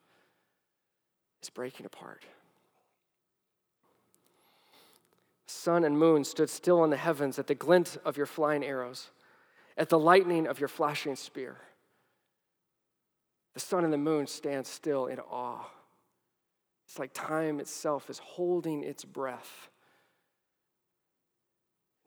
is 1.42 1.50
breaking 1.50 1.88
apart. 1.88 2.24
Sun 5.48 5.86
and 5.86 5.98
moon 5.98 6.24
stood 6.24 6.52
still 6.52 6.84
in 6.84 6.92
the 6.92 6.98
heavens 6.98 7.40
at 7.40 7.48
the 7.48 7.56
glint 7.56 7.98
of 8.06 8.16
your 8.16 8.28
flying 8.28 8.64
arrows, 8.64 9.10
at 9.76 9.90
the 9.90 9.98
lightning 9.98 10.46
of 10.46 10.60
your 10.60 10.70
flashing 10.70 11.16
spear. 11.16 11.58
The 13.56 13.60
sun 13.60 13.84
and 13.84 13.92
the 13.92 13.98
moon 13.98 14.28
stand 14.28 14.68
still 14.68 15.08
in 15.08 15.20
awe 15.20 15.66
it's 16.96 17.00
like 17.02 17.12
time 17.14 17.60
itself 17.60 18.10
is 18.10 18.20
holding 18.20 18.82
its 18.82 19.04
breath, 19.04 19.68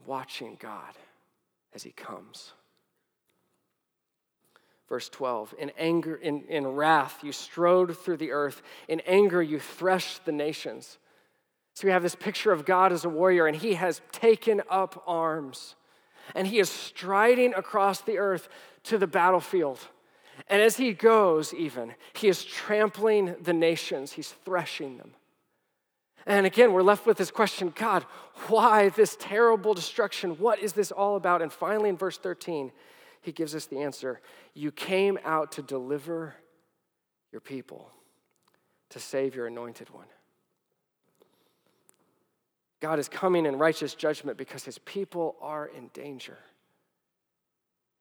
watching 0.06 0.56
God 0.58 0.94
as 1.74 1.82
He 1.82 1.90
comes. 1.90 2.54
Verse 4.88 5.10
12, 5.10 5.56
in 5.58 5.72
anger, 5.76 6.14
in, 6.14 6.44
in 6.48 6.66
wrath, 6.66 7.18
you 7.22 7.32
strode 7.32 7.98
through 7.98 8.16
the 8.16 8.30
earth. 8.30 8.62
In 8.88 9.00
anger, 9.00 9.42
you 9.42 9.60
threshed 9.60 10.24
the 10.24 10.32
nations. 10.32 10.96
So 11.74 11.86
we 11.86 11.92
have 11.92 12.02
this 12.02 12.14
picture 12.14 12.50
of 12.50 12.64
God 12.64 12.90
as 12.90 13.04
a 13.04 13.10
warrior, 13.10 13.46
and 13.46 13.54
he 13.54 13.74
has 13.74 14.00
taken 14.10 14.62
up 14.70 15.04
arms, 15.06 15.74
and 16.34 16.46
he 16.46 16.60
is 16.60 16.70
striding 16.70 17.52
across 17.52 18.00
the 18.00 18.16
earth 18.16 18.48
to 18.84 18.96
the 18.96 19.06
battlefield. 19.06 19.80
And 20.48 20.62
as 20.62 20.76
he 20.76 20.92
goes, 20.92 21.52
even, 21.52 21.94
he 22.14 22.28
is 22.28 22.44
trampling 22.44 23.36
the 23.42 23.52
nations, 23.52 24.12
he's 24.12 24.32
threshing 24.44 24.96
them. 24.96 25.12
And 26.26 26.44
again, 26.46 26.72
we're 26.72 26.82
left 26.82 27.06
with 27.06 27.16
this 27.16 27.30
question 27.30 27.72
God, 27.74 28.04
why 28.48 28.90
this 28.90 29.16
terrible 29.18 29.74
destruction? 29.74 30.32
What 30.32 30.58
is 30.58 30.74
this 30.74 30.90
all 30.90 31.16
about? 31.16 31.42
And 31.42 31.52
finally, 31.52 31.88
in 31.88 31.96
verse 31.96 32.18
13, 32.18 32.70
he 33.20 33.32
gives 33.32 33.54
us 33.54 33.66
the 33.66 33.78
answer 33.78 34.20
You 34.54 34.70
came 34.70 35.18
out 35.24 35.52
to 35.52 35.62
deliver 35.62 36.34
your 37.32 37.40
people, 37.40 37.90
to 38.90 38.98
save 38.98 39.34
your 39.34 39.46
anointed 39.46 39.90
one. 39.90 40.06
God 42.80 42.98
is 42.98 43.08
coming 43.08 43.44
in 43.44 43.58
righteous 43.58 43.94
judgment 43.94 44.38
because 44.38 44.64
his 44.64 44.78
people 44.78 45.36
are 45.40 45.66
in 45.66 45.88
danger. 45.92 46.38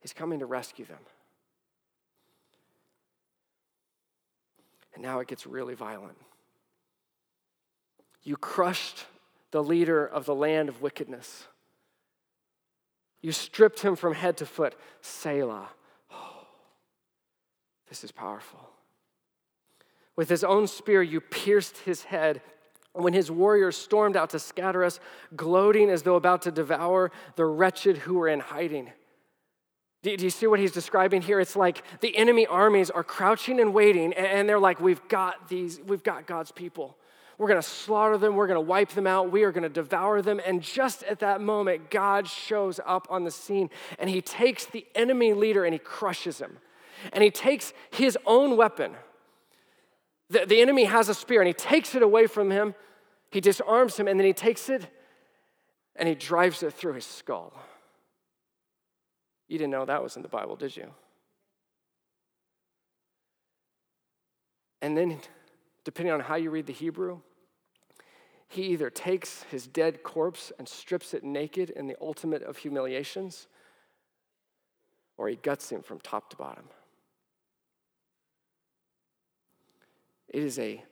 He's 0.02 0.14
coming 0.14 0.40
to 0.40 0.46
rescue 0.46 0.86
them. 0.86 1.00
And 4.98 5.04
now 5.04 5.20
it 5.20 5.28
gets 5.28 5.46
really 5.46 5.76
violent. 5.76 6.18
You 8.24 8.36
crushed 8.36 9.06
the 9.52 9.64
leader 9.64 10.04
of 10.04 10.26
the 10.26 10.34
land 10.34 10.70
of 10.70 10.82
wickedness. 10.82 11.46
You 13.22 13.32
stripped 13.32 13.82
him 13.82 13.96
from 13.96 14.16
head 14.16 14.38
to 14.38 14.48
foot. 14.48 14.74
Selah. 15.02 15.70
Oh, 16.12 16.48
this 17.88 18.04
is 18.04 18.12
powerful. 18.12 18.72
With 20.16 20.30
his 20.30 20.44
own 20.44 20.66
spear, 20.66 21.04
you 21.04 21.22
pierced 21.22 21.78
his 21.78 22.06
head. 22.06 22.42
When 22.94 23.14
his 23.14 23.30
warriors 23.30 23.78
stormed 23.78 24.18
out 24.18 24.32
to 24.32 24.40
scatter 24.40 24.84
us, 24.84 25.00
gloating 25.36 25.92
as 25.92 26.02
though 26.02 26.16
about 26.16 26.42
to 26.42 26.52
devour 26.52 27.12
the 27.36 27.46
wretched 27.46 27.98
who 27.98 28.16
were 28.16 28.30
in 28.30 28.40
hiding. 28.40 28.92
Do 30.04 30.12
you 30.12 30.30
see 30.30 30.48
what 30.48 30.60
he's 30.60 30.72
describing 30.72 31.22
here? 31.22 31.40
It's 31.40 31.56
like 31.56 31.84
the 32.02 32.16
enemy 32.16 32.46
armies 32.46 32.90
are 32.90 33.04
crouching 33.04 33.60
and 33.60 33.74
waiting, 33.74 34.14
and 34.14 34.48
they're 34.48 34.60
like, 34.60 34.80
We've 34.80 35.06
got 35.08 35.50
these, 35.50 35.80
we've 35.86 36.04
got 36.04 36.28
God's 36.28 36.52
people. 36.52 36.98
We're 37.38 37.48
going 37.48 37.62
to 37.62 37.68
slaughter 37.68 38.18
them. 38.18 38.36
We're 38.36 38.48
going 38.48 38.58
to 38.58 38.62
wipe 38.62 38.90
them 38.90 39.06
out. 39.06 39.32
We 39.32 39.44
are 39.44 39.52
going 39.52 39.64
to 39.64 39.70
devour 39.70 40.22
them. 40.22 40.42
And 40.44 40.62
just 40.62 41.04
at 41.04 41.20
that 41.20 41.40
moment, 41.40 41.92
God 41.92 42.28
shows 42.28 42.80
up 42.84 43.08
on 43.12 43.26
the 43.26 43.32
scene 43.32 43.70
and 44.00 44.10
he 44.10 44.22
takes 44.22 44.66
the 44.66 44.86
enemy 44.96 45.34
leader 45.34 45.64
and 45.64 45.72
he 45.74 45.80
crushes 45.80 46.40
him. 46.40 46.58
And 47.14 47.24
he 47.24 47.30
takes 47.30 47.74
his 47.92 48.18
own 48.26 48.58
weapon. 48.58 48.94
The, 50.32 50.48
the 50.48 50.62
enemy 50.62 50.86
has 50.86 51.10
a 51.10 51.14
spear 51.14 51.42
and 51.42 51.48
he 51.48 51.54
takes 51.54 51.94
it 51.94 52.02
away 52.02 52.26
from 52.26 52.50
him. 52.50 52.74
He 53.30 53.40
disarms 53.40 53.98
him 53.98 54.08
and 54.08 54.20
then 54.20 54.26
he 54.26 54.34
takes 54.34 54.68
it 54.68 54.88
and 55.96 56.10
he 56.10 56.16
drives 56.16 56.64
it 56.64 56.74
through 56.74 56.94
his 56.94 57.06
skull. 57.06 57.54
You 59.48 59.58
didn't 59.58 59.72
know 59.72 59.86
that 59.86 60.04
was 60.04 60.16
in 60.16 60.22
the 60.22 60.28
Bible, 60.28 60.56
did 60.56 60.76
you? 60.76 60.88
And 64.82 64.98
then, 64.98 65.20
depending 65.84 66.14
on 66.14 66.20
how 66.20 66.36
you 66.36 66.50
read 66.52 66.68
the 66.68 66.74
Hebrew, 66.74 67.20
he 68.50 68.64
either 68.68 68.90
takes 68.90 69.44
his 69.44 69.68
dead 69.68 70.04
corpse 70.04 70.52
and 70.58 70.68
strips 70.68 71.14
it 71.14 71.24
naked 71.24 71.70
in 71.72 71.88
the 71.88 71.96
ultimate 72.00 72.44
of 72.44 72.58
humiliations, 72.58 73.48
or 75.18 75.28
he 75.28 75.36
guts 75.36 75.70
him 75.70 75.82
from 75.82 76.00
top 76.00 76.30
to 76.30 76.38
bottom. 76.38 76.66
It 80.30 80.44
is 80.44 80.60
a 80.60 80.84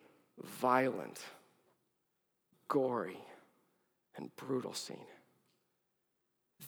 violent, 0.41 1.21
gory, 2.67 3.19
and 4.17 4.35
brutal 4.35 4.73
scene. 4.73 4.97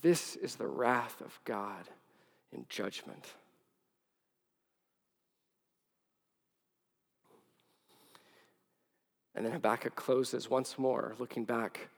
This 0.01 0.35
is 0.35 0.55
the 0.55 0.67
wrath 0.67 1.21
of 1.21 1.39
God 1.43 1.87
in 2.51 2.65
judgment. 2.69 3.25
And 9.35 9.45
then 9.45 9.53
Habakkuk 9.53 9.95
closes 9.95 10.49
once 10.49 10.79
more, 10.79 11.15
looking 11.19 11.45
back 11.45 11.89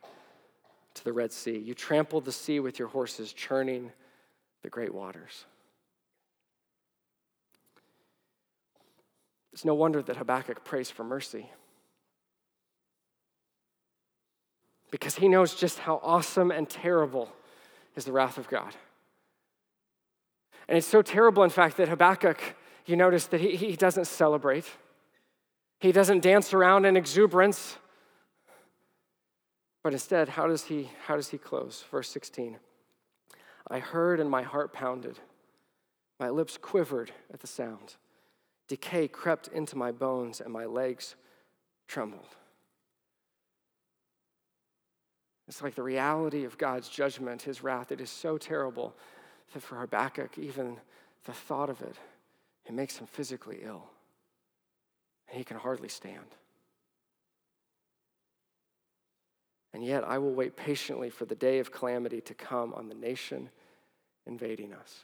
to 0.94 1.04
the 1.04 1.12
Red 1.12 1.32
Sea. 1.32 1.56
You 1.56 1.74
trampled 1.74 2.24
the 2.24 2.32
sea 2.32 2.60
with 2.60 2.78
your 2.78 2.88
horses, 2.88 3.32
churning 3.32 3.92
the 4.62 4.68
great 4.68 4.92
waters. 4.92 5.46
It's 9.52 9.64
no 9.64 9.74
wonder 9.74 10.02
that 10.02 10.16
Habakkuk 10.16 10.64
prays 10.64 10.90
for 10.90 11.02
mercy. 11.02 11.50
Because 14.90 15.14
he 15.14 15.28
knows 15.28 15.54
just 15.54 15.78
how 15.78 16.00
awesome 16.02 16.50
and 16.50 16.68
terrible 16.68 17.32
is 18.00 18.06
the 18.06 18.12
wrath 18.12 18.38
of 18.38 18.48
God. 18.48 18.74
And 20.68 20.78
it's 20.78 20.86
so 20.86 21.02
terrible, 21.02 21.42
in 21.42 21.50
fact, 21.50 21.76
that 21.76 21.88
Habakkuk, 21.88 22.40
you 22.86 22.96
notice 22.96 23.26
that 23.26 23.40
he, 23.40 23.56
he 23.56 23.76
doesn't 23.76 24.06
celebrate. 24.06 24.64
He 25.80 25.92
doesn't 25.92 26.22
dance 26.22 26.54
around 26.54 26.86
in 26.86 26.96
exuberance. 26.96 27.76
But 29.82 29.92
instead, 29.92 30.30
how 30.30 30.46
does 30.46 30.64
he, 30.64 30.90
how 31.06 31.16
does 31.16 31.28
he 31.28 31.38
close? 31.38 31.84
Verse 31.90 32.08
16 32.08 32.56
I 33.68 33.78
heard 33.78 34.18
and 34.18 34.30
my 34.30 34.42
heart 34.42 34.72
pounded. 34.72 35.18
My 36.18 36.30
lips 36.30 36.56
quivered 36.56 37.12
at 37.32 37.40
the 37.40 37.46
sound. 37.46 37.96
Decay 38.66 39.08
crept 39.08 39.48
into 39.48 39.76
my 39.76 39.92
bones 39.92 40.40
and 40.40 40.52
my 40.52 40.64
legs 40.64 41.16
trembled. 41.86 42.36
It's 45.50 45.62
like 45.62 45.74
the 45.74 45.82
reality 45.82 46.44
of 46.44 46.56
God's 46.56 46.88
judgment, 46.88 47.42
his 47.42 47.60
wrath. 47.60 47.90
It 47.90 48.00
is 48.00 48.08
so 48.08 48.38
terrible 48.38 48.94
that 49.52 49.60
for 49.64 49.74
Habakkuk, 49.74 50.38
even 50.38 50.76
the 51.24 51.32
thought 51.32 51.68
of 51.68 51.82
it, 51.82 51.96
it 52.66 52.72
makes 52.72 52.98
him 52.98 53.08
physically 53.08 53.58
ill 53.64 53.82
and 55.28 55.36
he 55.36 55.42
can 55.42 55.56
hardly 55.56 55.88
stand. 55.88 56.36
And 59.74 59.84
yet, 59.84 60.04
I 60.04 60.18
will 60.18 60.34
wait 60.34 60.54
patiently 60.54 61.10
for 61.10 61.24
the 61.24 61.34
day 61.34 61.58
of 61.58 61.72
calamity 61.72 62.20
to 62.20 62.34
come 62.34 62.72
on 62.74 62.88
the 62.88 62.94
nation 62.94 63.50
invading 64.28 64.72
us. 64.72 65.00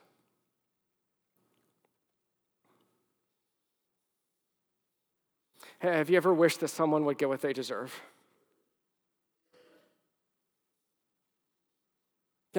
Have 5.81 6.09
you 6.09 6.17
ever 6.17 6.33
wished 6.33 6.61
that 6.61 6.69
someone 6.69 7.05
would 7.05 7.19
get 7.19 7.29
what 7.29 7.41
they 7.41 7.53
deserve? 7.53 8.01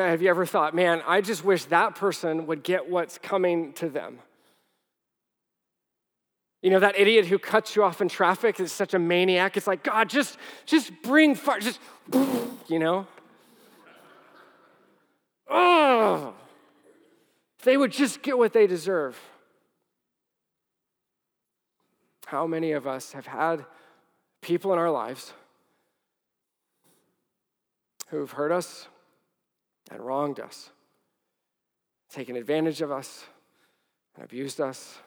Have 0.06 0.22
you 0.22 0.30
ever 0.30 0.46
thought, 0.46 0.76
man, 0.76 1.02
I 1.08 1.22
just 1.22 1.44
wish 1.44 1.66
that 1.66 1.96
person 1.96 2.46
would 2.48 2.64
get 2.64 2.90
what's 2.90 3.18
coming 3.18 3.74
to 3.74 3.90
them? 3.90 4.20
You 6.62 6.70
know, 6.72 6.80
that 6.80 7.00
idiot 7.00 7.26
who 7.26 7.40
cuts 7.40 7.76
you 7.76 7.84
off 7.84 8.02
in 8.02 8.10
traffic 8.10 8.60
is 8.60 8.72
such 8.72 8.94
a 8.94 9.00
maniac. 9.00 9.58
It's 9.58 9.68
like, 9.68 9.84
God, 9.84 10.10
just, 10.10 10.38
just 10.66 10.92
bring 11.02 11.36
fire, 11.36 11.60
just, 11.60 11.80
you 12.68 12.80
know? 12.80 13.08
Oh, 15.50 16.34
they 17.64 17.78
would 17.78 17.92
just 17.92 18.22
get 18.22 18.38
what 18.38 18.54
they 18.54 18.68
deserve. 18.68 19.20
How 22.26 22.46
many 22.46 22.74
of 22.74 22.86
us 22.86 23.14
have 23.14 23.26
had 23.26 23.66
people 24.42 24.74
in 24.74 24.80
our 24.80 24.92
lives 24.92 25.32
who've 28.10 28.32
hurt 28.32 28.52
us 28.52 28.88
and 29.92 30.02
wronged 30.02 30.40
us, 30.40 30.70
taken 32.10 32.36
advantage 32.36 32.82
of 32.82 32.92
us, 32.92 33.26
and 34.16 34.24
abused 34.24 34.60
us? 34.60 34.98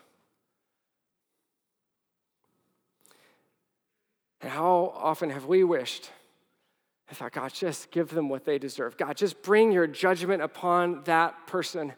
And 4.40 4.50
how 4.50 4.92
often 4.96 5.30
have 5.30 5.46
we 5.46 5.64
wished? 5.64 6.10
I 7.10 7.14
thought, 7.14 7.32
God, 7.32 7.52
just 7.52 7.90
give 7.90 8.10
them 8.10 8.28
what 8.28 8.44
they 8.44 8.58
deserve. 8.58 8.96
God, 8.96 9.16
just 9.16 9.42
bring 9.42 9.72
your 9.72 9.86
judgment 9.86 10.42
upon 10.42 11.02
that 11.04 11.46
person. 11.46 11.92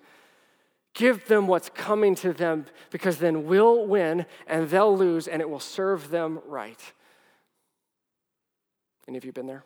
Give 0.95 1.27
them 1.27 1.47
what's 1.47 1.69
coming 1.69 2.15
to 2.17 2.33
them 2.33 2.67
because 2.91 3.19
then 3.19 3.45
we'll 3.45 3.87
win 3.87 4.27
and 4.47 4.69
they'll 4.69 4.97
lose 4.97 5.29
and 5.29 5.41
it 5.41 5.49
will 5.49 5.61
serve 5.61 6.11
them 6.11 6.41
right. 6.47 6.81
Any 9.07 9.19
of 9.19 9.25
you 9.25 9.33
been 9.33 9.47
there? 9.47 9.65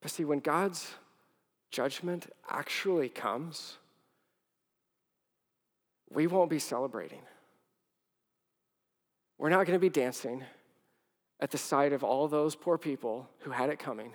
But 0.00 0.10
see, 0.10 0.24
when 0.24 0.40
God's 0.40 0.94
judgment 1.70 2.26
actually 2.48 3.08
comes, 3.08 3.78
we 6.10 6.26
won't 6.26 6.50
be 6.50 6.58
celebrating. 6.58 7.20
We're 9.38 9.50
not 9.50 9.66
going 9.66 9.76
to 9.76 9.80
be 9.80 9.88
dancing 9.88 10.44
at 11.40 11.50
the 11.50 11.58
sight 11.58 11.92
of 11.92 12.04
all 12.04 12.28
those 12.28 12.54
poor 12.54 12.76
people 12.76 13.28
who 13.40 13.50
had 13.50 13.70
it 13.70 13.78
coming. 13.78 14.12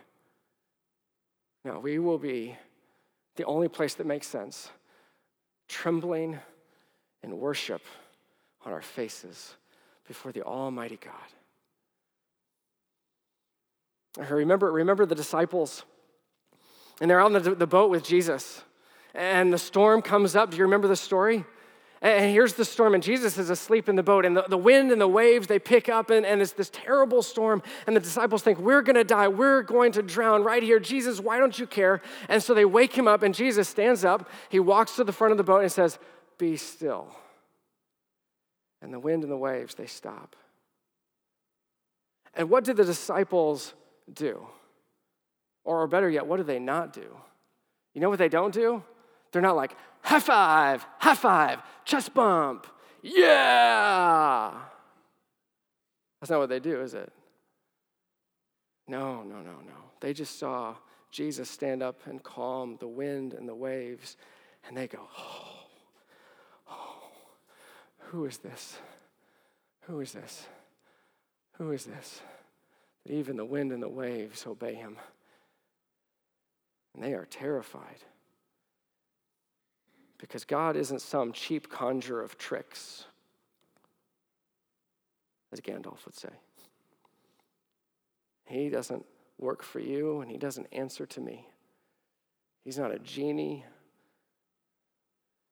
No, 1.64 1.80
we 1.80 1.98
will 1.98 2.20
be 2.20 2.56
the 3.36 3.46
only 3.46 3.68
place 3.68 3.96
that 3.96 4.06
makes 4.06 4.28
sense, 4.28 4.70
trembling 5.68 6.40
in 7.24 7.40
worship 7.40 7.82
on 8.66 8.72
our 8.72 8.82
faces 8.82 9.56
before 10.08 10.32
the 10.32 10.44
Almighty 10.44 11.00
God. 11.04 11.14
Remember, 14.18 14.72
remember 14.72 15.06
the 15.06 15.16
disciples, 15.16 15.84
and 17.02 17.10
they're 17.10 17.20
on 17.20 17.34
the, 17.34 17.40
the 17.40 17.68
boat 17.68 17.90
with 17.90 18.04
Jesus, 18.04 18.64
and 19.14 19.52
the 19.52 19.58
storm 19.58 20.02
comes 20.02 20.36
up. 20.36 20.52
Do 20.52 20.58
you 20.58 20.64
remember 20.64 20.88
the 20.88 20.96
story? 20.96 21.46
And 22.02 22.32
here's 22.32 22.54
the 22.54 22.66
storm, 22.66 22.94
and 22.94 23.02
Jesus 23.02 23.38
is 23.38 23.50
asleep 23.50 23.90
in 23.90 23.96
the 23.96 24.04
boat, 24.04 24.26
and 24.26 24.38
the, 24.38 24.44
the 24.48 24.58
wind 24.58 24.92
and 24.92 25.02
the 25.02 25.08
waves, 25.08 25.48
they 25.48 25.60
pick 25.60 25.90
up, 25.90 26.10
and, 26.12 26.26
and 26.26 26.42
it's 26.42 26.52
this 26.52 26.70
terrible 26.70 27.22
storm. 27.22 27.64
And 27.88 27.96
the 27.96 28.00
disciples 28.00 28.44
think, 28.44 28.60
We're 28.60 28.82
gonna 28.82 29.04
die, 29.04 29.28
we're 29.28 29.64
going 29.64 29.92
to 29.94 30.04
drown 30.04 30.44
right 30.44 30.62
here. 30.62 30.80
Jesus, 30.80 31.20
why 31.20 31.40
don't 31.40 31.58
you 31.58 31.66
care? 31.66 32.02
And 32.30 32.44
so 32.44 32.54
they 32.54 32.66
wake 32.66 32.94
him 32.94 33.08
up, 33.08 33.24
and 33.24 33.34
Jesus 33.34 33.68
stands 33.68 34.06
up. 34.06 34.30
He 34.50 34.60
walks 34.60 34.96
to 34.98 35.04
the 35.04 35.14
front 35.14 35.32
of 35.32 35.38
the 35.38 35.44
boat 35.44 35.62
and 35.62 35.72
says, 35.72 35.98
Be 36.38 36.58
still. 36.58 37.08
And 38.82 38.94
the 38.94 39.00
wind 39.00 39.24
and 39.24 39.32
the 39.32 39.38
waves, 39.38 39.74
they 39.74 39.88
stop. 39.88 40.36
And 42.36 42.50
what 42.50 42.66
did 42.66 42.78
the 42.78 42.84
disciples 42.84 43.74
do? 44.14 44.46
Or 45.64 45.88
better 45.88 46.10
yet, 46.10 46.28
what 46.28 46.38
do 46.38 46.44
they 46.44 46.60
not 46.60 46.94
do? 46.94 47.18
You 47.94 48.02
know 48.02 48.10
what 48.10 48.20
they 48.20 48.30
don't 48.30 48.54
do? 48.54 48.84
They're 49.32 49.42
not 49.42 49.56
like, 49.56 49.76
high 50.02 50.20
five, 50.20 50.86
high 51.00 51.16
five, 51.16 51.62
chest 51.86 52.14
bump, 52.14 52.68
yeah. 53.02 54.52
That's 56.20 56.32
not 56.32 56.40
what 56.40 56.50
they 56.50 56.60
do, 56.60 56.82
is 56.82 56.96
it? 56.96 57.12
No, 58.88 59.22
no, 59.22 59.36
no, 59.38 59.60
no. 59.66 59.92
They 60.00 60.14
just 60.14 60.40
saw 60.40 60.76
Jesus 61.12 61.50
stand 61.50 61.84
up 61.84 62.02
and 62.08 62.22
calm 62.24 62.78
the 62.80 62.88
wind 62.88 63.34
and 63.34 63.48
the 63.48 63.54
waves, 63.54 64.18
and 64.68 64.76
they 64.76 64.88
go, 64.88 65.08
oh, 65.18 65.68
oh, 66.72 67.04
who 68.00 68.26
is 68.26 68.38
this? 68.40 68.78
Who 69.82 70.00
is 70.00 70.12
this? 70.12 70.48
Who 71.58 71.72
is 71.72 71.86
this? 71.86 72.22
That 73.06 73.14
even 73.14 73.38
the 73.38 73.46
wind 73.46 73.72
and 73.72 73.84
the 73.84 73.90
waves 73.90 74.46
obey 74.48 74.76
him. 74.76 74.98
And 76.94 77.04
they 77.04 77.14
are 77.14 77.26
terrified. 77.26 78.04
Because 80.18 80.46
God 80.46 80.76
isn't 80.76 81.02
some 81.02 81.34
cheap 81.34 81.70
conjurer 81.70 82.22
of 82.22 82.38
tricks, 82.38 83.06
as 85.52 85.60
Gandalf 85.60 86.06
would 86.06 86.16
say. 86.16 86.30
He 88.46 88.70
doesn't 88.70 89.06
work 89.38 89.62
for 89.64 89.80
you 89.80 90.22
and 90.22 90.32
he 90.32 90.38
doesn't 90.38 90.68
answer 90.72 91.06
to 91.06 91.22
me. 91.22 91.48
He's 92.64 92.78
not 92.78 92.92
a 92.92 93.00
genie 93.00 93.66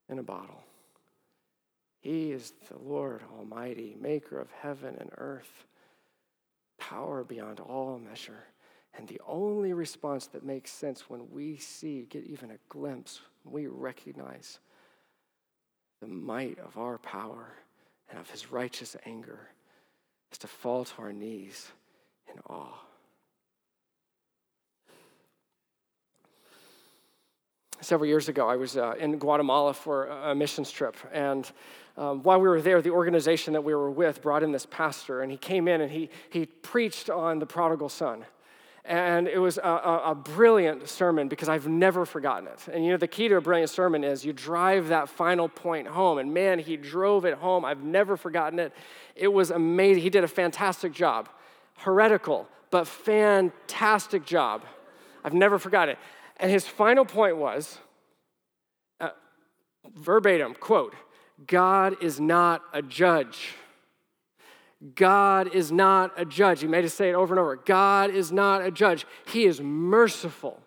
in 0.09 0.19
a 0.19 0.23
bottle. 0.23 0.63
He 1.99 2.31
is 2.31 2.53
the 2.69 2.77
Lord 2.77 3.21
Almighty, 3.37 3.95
maker 3.99 4.39
of 4.39 4.51
heaven 4.51 4.95
and 4.99 5.09
earth, 5.17 5.65
power 6.89 7.24
beyond 7.24 7.60
all 7.60 7.98
measure. 8.00 8.43
And 8.96 9.08
the 9.08 9.22
only 9.28 9.74
response 9.74 10.28
that 10.28 10.43
makes 10.43 10.72
sense 10.72 11.10
when 11.10 11.32
we 11.32 11.58
see, 11.58 12.06
get 12.10 12.26
even 12.26 12.52
a 12.52 12.58
glimpse, 12.69 13.22
we 13.43 13.67
recognize 13.67 14.60
the 16.02 16.08
might 16.08 16.60
of 16.60 16.78
our 16.78 16.98
power 16.98 17.54
and 18.10 18.19
of 18.19 18.30
his 18.30 18.52
righteous 18.52 18.96
anger 19.06 19.50
is 20.32 20.38
to 20.39 20.48
fall 20.48 20.86
to 20.86 21.02
our 21.02 21.13
knees 21.13 21.72
in 22.32 22.39
awe. 22.50 22.80
Several 27.82 28.08
years 28.08 28.30
ago, 28.30 28.48
I 28.48 28.56
was 28.56 28.78
uh, 28.78 28.96
in 29.00 29.17
Guatemala 29.17 29.74
for 29.74 30.08
a 30.08 30.36
missions 30.36 30.72
trip, 30.72 30.96
and 31.12 31.52
um, 31.95 32.23
while 32.23 32.41
we 32.41 32.47
were 32.47 32.62
there, 32.62 32.82
the 32.82 32.89
organization 32.89 33.53
that 33.53 33.63
we 33.63 33.75
were 33.75 33.91
with 33.91 34.21
brought 34.21 34.41
in 34.41 34.51
this 34.51 34.65
pastor, 34.65 35.21
and 35.21 35.32
he 35.32 35.38
came 35.38 35.67
in 35.67 35.82
and 35.82 35.91
he, 35.91 36.10
he 36.32 36.45
preached 36.45 37.10
on 37.10 37.39
the 37.39 37.45
prodigal 37.45 37.89
son. 37.89 38.25
And 38.86 39.29
it 39.29 39.38
was 39.38 39.58
a, 39.58 39.62
a, 39.62 40.12
a, 40.12 40.15
brilliant 40.15 40.89
sermon 40.89 41.29
because 41.29 41.47
I've 41.47 41.67
never 41.67 42.06
forgotten 42.06 42.47
it. 42.47 42.60
And 42.69 42.84
you 42.84 42.91
know, 42.91 42.97
the 42.97 43.08
key 43.08 43.29
to 43.29 43.38
a 43.38 43.41
brilliant 43.41 43.69
sermon 43.69 44.03
is 44.03 44.25
you 44.25 44.34
drive 44.34 44.89
that 44.89 45.08
final 45.08 45.47
point 45.47 45.88
home. 45.88 46.17
And 46.17 46.34
man, 46.34 46.60
he 46.60 46.75
drove 46.75 47.23
it 47.23 47.36
home. 47.36 47.63
I've 47.63 47.82
never 47.82 48.17
forgotten 48.17 48.60
it. 48.60 48.73
It 49.15 49.29
was 49.29 49.51
amazing. 49.51 50.03
He 50.03 50.10
did 50.10 50.25
a 50.25 50.27
fantastic 50.27 50.91
job. 50.91 51.29
Heretical, 51.77 52.49
but 52.71 52.86
fantastic 52.86 54.25
job. 54.25 54.63
I've 55.23 55.34
never 55.34 55.58
forgotten 55.58 55.93
it. 55.93 55.99
And 56.38 56.51
his 56.51 56.67
final 56.67 57.06
point 57.06 57.38
was 57.38 57.77
uh, 58.99 59.12
verbatim 59.95 60.56
quote, 60.56 60.93
God 61.47 62.01
is 62.01 62.19
not 62.19 62.62
a 62.73 62.82
judge. 62.82 63.56
God 64.95 65.56
is 65.56 65.71
not 65.71 66.12
a 66.17 66.25
judge. 66.25 66.62
He 66.62 66.67
made 66.67 66.84
us 66.84 66.93
say 66.93 67.10
it 67.10 67.15
over 67.15 67.34
and 67.34 67.39
over. 67.39 67.56
God 67.56 68.12
is 68.12 68.32
not 68.32 68.62
a 68.62 68.71
judge. 68.71 69.06
He 69.27 69.45
is 69.45 69.62
merciful. 69.62 70.60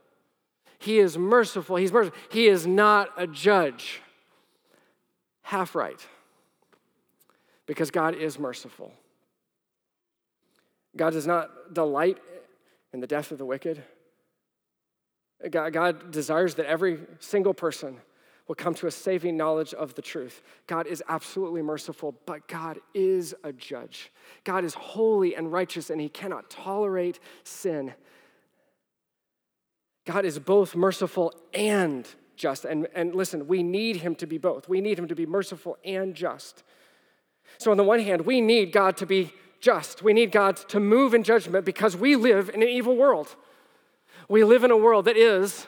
He 0.78 0.98
is 0.98 1.18
merciful. 1.18 1.76
He's 1.76 1.92
merciful. 1.92 2.18
He 2.30 2.46
is 2.46 2.66
not 2.66 3.10
a 3.16 3.26
judge. 3.26 4.00
Half 5.42 5.74
right. 5.74 6.00
Because 7.66 7.90
God 7.90 8.14
is 8.14 8.38
merciful. 8.38 8.92
God 10.96 11.12
does 11.12 11.26
not 11.26 11.74
delight 11.74 12.18
in 12.92 13.00
the 13.00 13.06
death 13.06 13.32
of 13.32 13.38
the 13.38 13.44
wicked. 13.44 13.82
God, 15.50 15.72
God 15.72 16.10
desires 16.10 16.54
that 16.54 16.66
every 16.66 17.00
single 17.20 17.52
person 17.52 17.98
will 18.46 18.54
come 18.54 18.74
to 18.74 18.86
a 18.86 18.90
saving 18.90 19.36
knowledge 19.36 19.74
of 19.74 19.94
the 19.94 20.02
truth. 20.02 20.42
God 20.66 20.86
is 20.86 21.02
absolutely 21.08 21.62
merciful, 21.62 22.14
but 22.26 22.46
God 22.46 22.78
is 22.94 23.34
a 23.42 23.52
judge. 23.52 24.12
God 24.44 24.64
is 24.64 24.74
holy 24.74 25.34
and 25.34 25.52
righteous, 25.52 25.90
and 25.90 26.00
He 26.00 26.08
cannot 26.08 26.48
tolerate 26.48 27.18
sin. 27.42 27.94
God 30.04 30.24
is 30.24 30.38
both 30.38 30.76
merciful 30.76 31.34
and 31.52 32.06
just. 32.36 32.64
And, 32.64 32.86
and 32.94 33.14
listen, 33.14 33.48
we 33.48 33.62
need 33.62 33.96
Him 33.96 34.14
to 34.16 34.26
be 34.26 34.38
both. 34.38 34.68
We 34.68 34.80
need 34.80 34.98
Him 34.98 35.08
to 35.08 35.16
be 35.16 35.26
merciful 35.26 35.76
and 35.84 36.14
just. 36.14 36.62
So, 37.58 37.70
on 37.70 37.76
the 37.76 37.84
one 37.84 38.00
hand, 38.00 38.26
we 38.26 38.40
need 38.40 38.72
God 38.72 38.96
to 38.98 39.06
be 39.06 39.32
just. 39.60 40.02
We 40.02 40.12
need 40.12 40.30
God 40.30 40.56
to 40.68 40.78
move 40.78 41.14
in 41.14 41.24
judgment 41.24 41.64
because 41.64 41.96
we 41.96 42.14
live 42.14 42.48
in 42.50 42.62
an 42.62 42.68
evil 42.68 42.96
world. 42.96 43.34
We 44.28 44.44
live 44.44 44.62
in 44.62 44.70
a 44.70 44.76
world 44.76 45.06
that 45.06 45.16
is, 45.16 45.66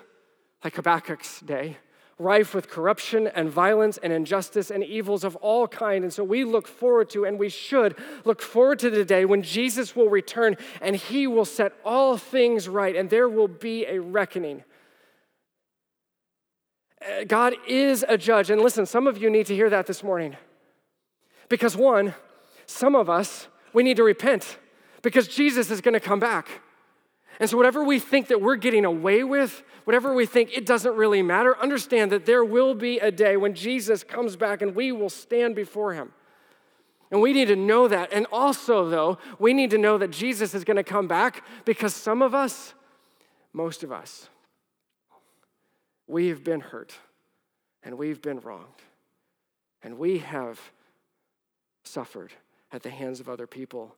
like 0.63 0.75
Habakkuk's 0.75 1.41
day, 1.41 1.79
rife 2.19 2.55
with 2.55 2.69
corruption 2.69 3.29
and 3.29 3.49
violence 3.49 3.99
and 3.99 4.13
injustice 4.13 4.71
and 4.71 4.83
evils 4.83 5.23
of 5.23 5.37
all 5.37 5.69
kind. 5.69 6.03
And 6.03 6.13
so 6.13 6.25
we 6.25 6.45
look 6.45 6.67
forward 6.67 7.11
to, 7.11 7.25
and 7.25 7.39
we 7.39 7.49
should 7.49 7.97
look 8.25 8.43
forward 8.43 8.81
to 8.81 8.91
the 8.91 9.05
day 9.05 9.25
when 9.25 9.43
Jesus 9.43 9.95
will 9.95 10.09
return 10.09 10.57
and 10.81 10.97
he 10.97 11.27
will 11.27 11.45
set 11.45 11.73
all 11.85 12.17
things 12.17 12.69
right 12.69 12.97
and 12.97 13.09
there 13.09 13.29
will 13.29 13.49
be 13.49 13.87
a 13.87 14.01
reckoning. 14.01 14.65
Uh, 17.01 17.25
God 17.25 17.55
is 17.67 18.05
a 18.09 18.19
judge. 18.19 18.51
And 18.51 18.61
listen, 18.61 18.85
some 18.85 19.07
of 19.07 19.19
you 19.19 19.31
need 19.31 19.47
to 19.47 19.55
hear 19.55 19.71
that 19.71 19.87
this 19.87 20.03
morning. 20.03 20.37
Because 21.49 21.77
one, 21.77 22.15
some 22.67 22.97
of 22.97 23.09
us, 23.09 23.47
we 23.73 23.83
need 23.83 23.97
to 23.97 24.05
repent 24.05 24.59
because 25.03 25.29
Jesus 25.29 25.71
is 25.71 25.81
going 25.81 25.95
to 25.95 26.01
come 26.01 26.19
back. 26.19 26.63
And 27.41 27.49
so, 27.49 27.57
whatever 27.57 27.85
we 27.85 27.99
think 27.99 28.29
that 28.29 28.41
we're 28.41 28.57
getting 28.57 28.85
away 28.85 29.23
with, 29.23 29.63
whatever 29.85 30.13
we 30.13 30.27
think 30.27 30.57
it 30.57 30.67
doesn't 30.67 30.97
really 30.97 31.23
matter, 31.23 31.57
understand 31.59 32.11
that 32.13 32.27
there 32.27 32.45
will 32.45 32.75
be 32.75 32.99
a 32.99 33.13
day 33.13 33.37
when 33.37 33.55
Jesus 33.55 34.03
comes 34.03 34.37
back 34.37 34.61
and 34.61 34.75
we 34.75 34.91
will 34.91 35.11
stand 35.11 35.55
before 35.55 35.95
him. 35.95 36.13
And 37.11 37.23
we 37.23 37.33
need 37.33 37.49
to 37.49 37.57
know 37.57 37.89
that. 37.89 38.13
And 38.13 38.27
also, 38.33 38.89
though, 38.89 39.19
we 39.39 39.55
need 39.55 39.71
to 39.71 39.79
know 39.79 39.99
that 39.99 40.11
Jesus 40.11 40.53
is 40.53 40.65
going 40.65 40.77
to 40.77 40.85
come 40.85 41.09
back 41.09 41.45
because 41.65 41.95
some 41.95 42.23
of 42.23 42.35
us, 42.35 42.75
most 43.53 43.83
of 43.83 43.93
us, 43.93 44.29
we 46.07 46.29
have 46.29 46.43
been 46.43 46.61
hurt 46.61 46.95
and 47.83 47.97
we've 47.97 48.21
been 48.21 48.41
wronged 48.41 48.83
and 49.83 49.99
we 49.99 50.19
have 50.19 50.61
suffered 51.85 52.33
at 52.73 52.83
the 52.83 52.91
hands 52.91 53.21
of 53.21 53.29
other 53.29 53.47
people 53.47 53.95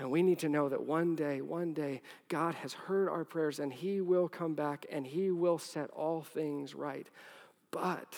and 0.00 0.10
we 0.10 0.22
need 0.22 0.38
to 0.38 0.48
know 0.48 0.70
that 0.70 0.82
one 0.82 1.14
day, 1.14 1.42
one 1.42 1.74
day, 1.74 2.00
God 2.28 2.54
has 2.54 2.72
heard 2.72 3.10
our 3.10 3.22
prayers 3.22 3.58
and 3.58 3.70
He 3.70 4.00
will 4.00 4.30
come 4.30 4.54
back 4.54 4.86
and 4.90 5.06
He 5.06 5.30
will 5.30 5.58
set 5.58 5.90
all 5.90 6.22
things 6.22 6.74
right. 6.74 7.06
But 7.70 8.16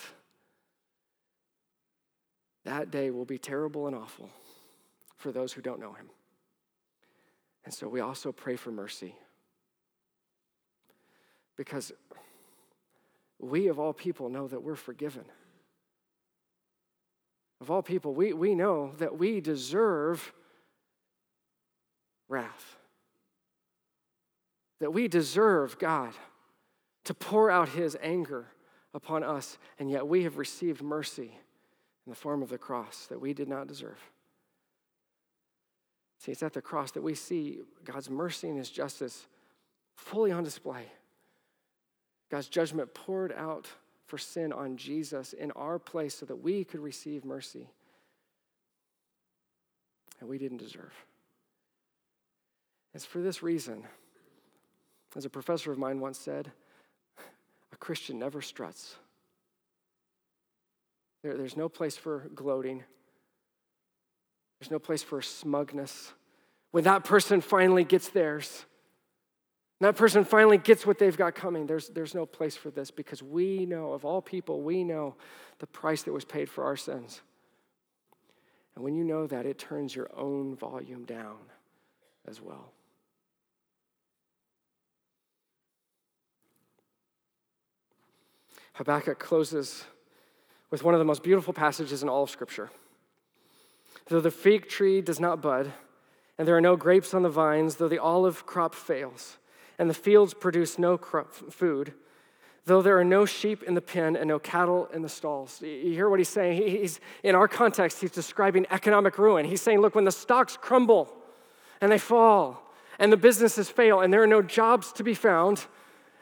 that 2.63 2.89
day 2.89 3.11
will 3.11 3.25
be 3.25 3.37
terrible 3.37 3.85
and 3.85 3.95
awful 3.97 4.29
for 5.17 5.33
those 5.33 5.51
who 5.51 5.61
don't 5.61 5.81
know 5.81 5.91
Him. 5.91 6.09
And 7.65 7.73
so 7.73 7.89
we 7.89 7.99
also 7.99 8.31
pray 8.31 8.55
for 8.55 8.71
mercy. 8.71 9.15
Because 11.57 11.91
we, 13.39 13.67
of 13.67 13.77
all 13.77 13.91
people, 13.91 14.29
know 14.29 14.47
that 14.47 14.63
we're 14.63 14.75
forgiven. 14.77 15.25
Of 17.59 17.69
all 17.69 17.81
people, 17.81 18.13
we, 18.13 18.31
we 18.31 18.55
know 18.55 18.93
that 18.99 19.17
we 19.19 19.41
deserve 19.41 20.31
wrath. 22.33 22.75
That 24.79 24.91
we 24.91 25.07
deserve 25.07 25.79
God 25.79 26.13
to 27.05 27.13
pour 27.13 27.49
out 27.49 27.69
his 27.69 27.95
anger 28.01 28.47
upon 28.93 29.23
us, 29.23 29.57
and 29.79 29.89
yet 29.89 30.07
we 30.07 30.23
have 30.23 30.37
received 30.37 30.81
mercy 30.81 31.31
in 32.05 32.09
the 32.09 32.15
form 32.15 32.41
of 32.41 32.49
the 32.49 32.57
cross 32.57 33.05
that 33.07 33.21
we 33.21 33.33
did 33.33 33.47
not 33.47 33.67
deserve. 33.67 33.99
See, 36.19 36.31
it's 36.31 36.43
at 36.43 36.53
the 36.53 36.61
cross 36.61 36.91
that 36.91 37.03
we 37.03 37.15
see 37.15 37.59
God's 37.83 38.09
mercy 38.09 38.47
and 38.49 38.57
his 38.57 38.69
justice 38.69 39.27
fully 39.95 40.31
on 40.31 40.43
display. 40.43 40.85
God's 42.31 42.47
judgment 42.47 42.93
poured 42.93 43.33
out 43.33 43.67
for 44.05 44.17
sin 44.17 44.51
on 44.53 44.77
Jesus 44.77 45.33
in 45.33 45.51
our 45.51 45.79
place 45.79 46.15
so 46.15 46.25
that 46.25 46.37
we 46.37 46.63
could 46.63 46.79
receive 46.79 47.25
mercy. 47.25 47.69
And 50.19 50.29
we 50.29 50.37
didn't 50.37 50.57
deserve. 50.57 50.93
It's 52.93 53.05
for 53.05 53.21
this 53.21 53.41
reason, 53.41 53.83
as 55.15 55.25
a 55.25 55.29
professor 55.29 55.71
of 55.71 55.77
mine 55.77 55.99
once 55.99 56.19
said, 56.19 56.51
a 57.71 57.75
Christian 57.77 58.19
never 58.19 58.41
struts. 58.41 58.95
There, 61.23 61.35
there's 61.35 61.57
no 61.57 61.69
place 61.69 61.97
for 61.97 62.29
gloating. 62.35 62.83
There's 64.59 64.71
no 64.71 64.79
place 64.79 65.01
for 65.01 65.21
smugness. 65.21 66.13
When 66.71 66.83
that 66.83 67.03
person 67.03 67.41
finally 67.41 67.83
gets 67.83 68.09
theirs, 68.09 68.65
that 69.79 69.95
person 69.95 70.23
finally 70.23 70.57
gets 70.57 70.85
what 70.85 70.99
they've 70.99 71.17
got 71.17 71.35
coming, 71.35 71.65
there's, 71.65 71.89
there's 71.89 72.13
no 72.13 72.25
place 72.25 72.55
for 72.55 72.71
this 72.71 72.91
because 72.91 73.21
we 73.21 73.65
know, 73.65 73.91
of 73.91 74.05
all 74.05 74.21
people, 74.21 74.61
we 74.61 74.83
know 74.83 75.15
the 75.59 75.67
price 75.67 76.03
that 76.03 76.13
was 76.13 76.25
paid 76.25 76.49
for 76.49 76.63
our 76.63 76.77
sins. 76.77 77.21
And 78.75 78.83
when 78.83 78.95
you 78.95 79.03
know 79.03 79.27
that, 79.27 79.45
it 79.45 79.57
turns 79.57 79.95
your 79.95 80.09
own 80.15 80.55
volume 80.55 81.05
down 81.05 81.37
as 82.27 82.41
well. 82.41 82.71
Habakkuk 88.73 89.19
closes 89.19 89.85
with 90.71 90.83
one 90.83 90.93
of 90.95 90.99
the 90.99 91.05
most 91.05 91.23
beautiful 91.23 91.53
passages 91.53 92.01
in 92.01 92.09
all 92.09 92.23
of 92.23 92.29
Scripture. 92.29 92.71
Though 94.07 94.21
the 94.21 94.31
fig 94.31 94.67
tree 94.67 95.01
does 95.01 95.19
not 95.19 95.41
bud, 95.41 95.71
and 96.37 96.47
there 96.47 96.57
are 96.57 96.61
no 96.61 96.75
grapes 96.75 97.13
on 97.13 97.21
the 97.21 97.29
vines, 97.29 97.75
though 97.75 97.87
the 97.87 97.99
olive 97.99 98.45
crop 98.45 98.73
fails, 98.73 99.37
and 99.77 99.89
the 99.89 99.93
fields 99.93 100.33
produce 100.33 100.79
no 100.79 100.97
food, 100.97 101.93
though 102.65 102.81
there 102.81 102.97
are 102.97 103.03
no 103.03 103.25
sheep 103.25 103.61
in 103.63 103.75
the 103.75 103.81
pen 103.81 104.15
and 104.15 104.27
no 104.27 104.39
cattle 104.39 104.87
in 104.93 105.03
the 105.03 105.09
stalls. 105.09 105.61
You 105.61 105.93
hear 105.93 106.09
what 106.09 106.19
he's 106.19 106.29
saying? 106.29 106.61
He's, 106.61 106.99
in 107.21 107.35
our 107.35 107.47
context, 107.47 108.01
he's 108.01 108.11
describing 108.11 108.65
economic 108.71 109.19
ruin. 109.19 109.45
He's 109.45 109.61
saying, 109.61 109.81
look, 109.81 109.93
when 109.93 110.05
the 110.05 110.11
stocks 110.11 110.57
crumble 110.59 111.13
and 111.79 111.91
they 111.91 111.99
fall, 111.99 112.73
and 112.97 113.11
the 113.11 113.17
businesses 113.17 113.69
fail, 113.69 114.01
and 114.01 114.11
there 114.11 114.23
are 114.23 114.27
no 114.27 114.41
jobs 114.41 114.91
to 114.93 115.03
be 115.03 115.13
found, 115.13 115.65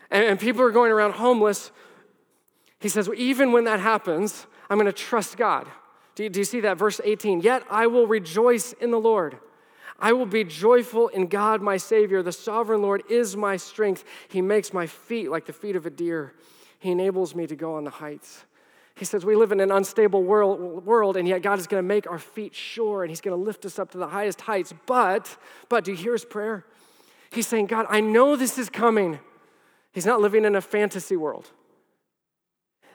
and 0.09 0.39
people 0.39 0.61
are 0.61 0.71
going 0.71 0.91
around 0.91 1.13
homeless, 1.13 1.71
he 2.81 2.89
says, 2.89 3.07
well, 3.07 3.17
even 3.17 3.51
when 3.51 3.63
that 3.65 3.79
happens, 3.79 4.47
I'm 4.69 4.77
going 4.77 4.87
to 4.87 4.91
trust 4.91 5.37
God. 5.37 5.67
Do 6.15 6.23
you, 6.23 6.29
do 6.29 6.39
you 6.39 6.45
see 6.45 6.59
that? 6.61 6.77
Verse 6.77 6.99
18, 7.03 7.41
yet 7.41 7.63
I 7.69 7.87
will 7.87 8.07
rejoice 8.07 8.73
in 8.73 8.91
the 8.91 8.99
Lord. 8.99 9.37
I 9.99 10.13
will 10.13 10.25
be 10.25 10.43
joyful 10.43 11.07
in 11.09 11.27
God, 11.27 11.61
my 11.61 11.77
Savior. 11.77 12.23
The 12.23 12.31
sovereign 12.31 12.81
Lord 12.81 13.03
is 13.07 13.37
my 13.37 13.55
strength. 13.55 14.03
He 14.29 14.41
makes 14.41 14.73
my 14.73 14.87
feet 14.87 15.29
like 15.29 15.45
the 15.45 15.53
feet 15.53 15.75
of 15.75 15.85
a 15.85 15.91
deer. 15.91 16.33
He 16.79 16.89
enables 16.89 17.35
me 17.35 17.45
to 17.45 17.55
go 17.55 17.75
on 17.75 17.83
the 17.83 17.91
heights. 17.91 18.45
He 18.95 19.05
says, 19.05 19.23
We 19.23 19.35
live 19.35 19.51
in 19.51 19.59
an 19.59 19.71
unstable 19.71 20.23
world, 20.23 20.85
world, 20.85 21.17
and 21.17 21.27
yet 21.27 21.43
God 21.43 21.59
is 21.59 21.67
going 21.67 21.83
to 21.83 21.87
make 21.87 22.09
our 22.09 22.17
feet 22.17 22.55
sure 22.55 23.03
and 23.03 23.11
He's 23.11 23.21
going 23.21 23.37
to 23.37 23.43
lift 23.43 23.63
us 23.63 23.77
up 23.77 23.91
to 23.91 23.99
the 23.99 24.07
highest 24.07 24.41
heights. 24.41 24.73
But, 24.87 25.37
but, 25.69 25.83
do 25.83 25.91
you 25.91 25.97
hear 25.97 26.13
His 26.13 26.25
prayer? 26.25 26.65
He's 27.31 27.47
saying, 27.47 27.67
God, 27.67 27.85
I 27.87 28.01
know 28.01 28.35
this 28.35 28.57
is 28.57 28.69
coming. 28.69 29.19
He's 29.93 30.05
not 30.05 30.19
living 30.19 30.45
in 30.45 30.55
a 30.55 30.61
fantasy 30.61 31.15
world. 31.15 31.51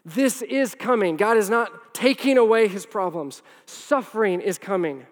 This 0.06 0.40
is 0.40 0.76
coming. 0.76 1.16
God 1.16 1.36
is 1.36 1.50
not 1.50 1.92
taking 1.92 2.38
away 2.38 2.68
his 2.68 2.86
problems. 2.86 3.42
Suffering 3.66 4.40
is 4.40 4.56
coming. 4.56 5.04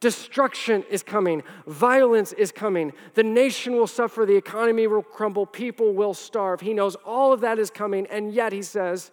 Destruction 0.00 0.82
is 0.88 1.02
coming. 1.02 1.42
Violence 1.66 2.32
is 2.32 2.50
coming. 2.50 2.94
The 3.12 3.22
nation 3.22 3.74
will 3.74 3.86
suffer. 3.86 4.24
The 4.24 4.34
economy 4.34 4.86
will 4.86 5.02
crumble. 5.02 5.44
People 5.44 5.92
will 5.92 6.14
starve. 6.14 6.62
He 6.62 6.72
knows 6.72 6.94
all 7.04 7.34
of 7.34 7.42
that 7.42 7.58
is 7.58 7.68
coming. 7.68 8.06
And 8.06 8.32
yet 8.32 8.54
he 8.54 8.62
says, 8.62 9.10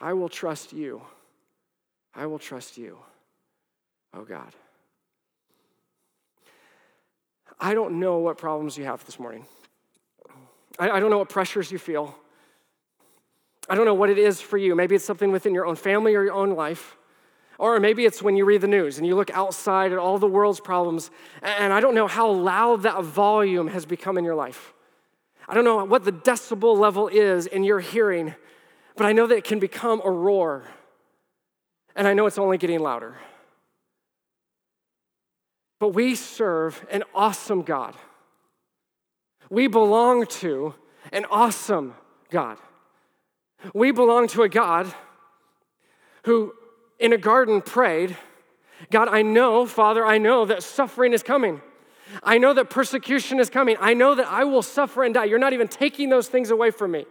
I 0.00 0.14
will 0.14 0.30
trust 0.30 0.72
you. 0.72 1.02
I 2.14 2.24
will 2.24 2.38
trust 2.38 2.78
you, 2.78 2.98
oh 4.14 4.24
God. 4.24 4.54
I 7.60 7.74
don't 7.74 8.00
know 8.00 8.18
what 8.18 8.38
problems 8.38 8.78
you 8.78 8.84
have 8.84 9.04
this 9.04 9.18
morning. 9.18 9.46
I, 10.78 10.90
I 10.90 11.00
don't 11.00 11.10
know 11.10 11.18
what 11.18 11.28
pressures 11.28 11.70
you 11.70 11.78
feel. 11.78 12.14
I 13.68 13.74
don't 13.74 13.84
know 13.84 13.94
what 13.94 14.10
it 14.10 14.18
is 14.18 14.40
for 14.40 14.58
you. 14.58 14.74
Maybe 14.74 14.94
it's 14.94 15.04
something 15.04 15.30
within 15.30 15.54
your 15.54 15.66
own 15.66 15.76
family 15.76 16.14
or 16.14 16.24
your 16.24 16.34
own 16.34 16.50
life. 16.54 16.96
Or 17.58 17.78
maybe 17.78 18.04
it's 18.04 18.22
when 18.22 18.36
you 18.36 18.44
read 18.44 18.60
the 18.60 18.68
news 18.68 18.98
and 18.98 19.06
you 19.06 19.14
look 19.14 19.30
outside 19.30 19.92
at 19.92 19.98
all 19.98 20.18
the 20.18 20.26
world's 20.26 20.58
problems, 20.58 21.10
and 21.42 21.72
I 21.72 21.80
don't 21.80 21.94
know 21.94 22.08
how 22.08 22.28
loud 22.30 22.82
that 22.82 23.02
volume 23.04 23.68
has 23.68 23.86
become 23.86 24.18
in 24.18 24.24
your 24.24 24.34
life. 24.34 24.72
I 25.46 25.54
don't 25.54 25.64
know 25.64 25.84
what 25.84 26.04
the 26.04 26.12
decibel 26.12 26.76
level 26.76 27.08
is 27.08 27.46
in 27.46 27.62
your 27.62 27.78
hearing, 27.80 28.34
but 28.96 29.06
I 29.06 29.12
know 29.12 29.26
that 29.26 29.36
it 29.36 29.44
can 29.44 29.58
become 29.58 30.00
a 30.04 30.10
roar. 30.10 30.64
And 31.94 32.08
I 32.08 32.14
know 32.14 32.26
it's 32.26 32.38
only 32.38 32.58
getting 32.58 32.80
louder. 32.80 33.16
But 35.78 35.90
we 35.90 36.14
serve 36.14 36.84
an 36.90 37.04
awesome 37.14 37.62
God. 37.62 37.94
We 39.50 39.66
belong 39.66 40.26
to 40.26 40.74
an 41.12 41.26
awesome 41.30 41.94
God. 42.30 42.56
We 43.74 43.92
belong 43.92 44.28
to 44.28 44.42
a 44.42 44.48
God 44.48 44.92
who, 46.24 46.54
in 46.98 47.12
a 47.12 47.18
garden, 47.18 47.60
prayed, 47.62 48.16
God, 48.90 49.08
I 49.08 49.22
know, 49.22 49.66
Father, 49.66 50.04
I 50.04 50.18
know 50.18 50.44
that 50.44 50.62
suffering 50.62 51.12
is 51.12 51.22
coming. 51.22 51.60
I 52.22 52.38
know 52.38 52.52
that 52.54 52.68
persecution 52.70 53.40
is 53.40 53.48
coming. 53.48 53.76
I 53.80 53.94
know 53.94 54.14
that 54.14 54.26
I 54.26 54.44
will 54.44 54.62
suffer 54.62 55.04
and 55.04 55.14
die. 55.14 55.24
You're 55.24 55.38
not 55.38 55.52
even 55.52 55.68
taking 55.68 56.08
those 56.08 56.28
things 56.28 56.50
away 56.50 56.70
from 56.70 56.90
me. 56.90 57.06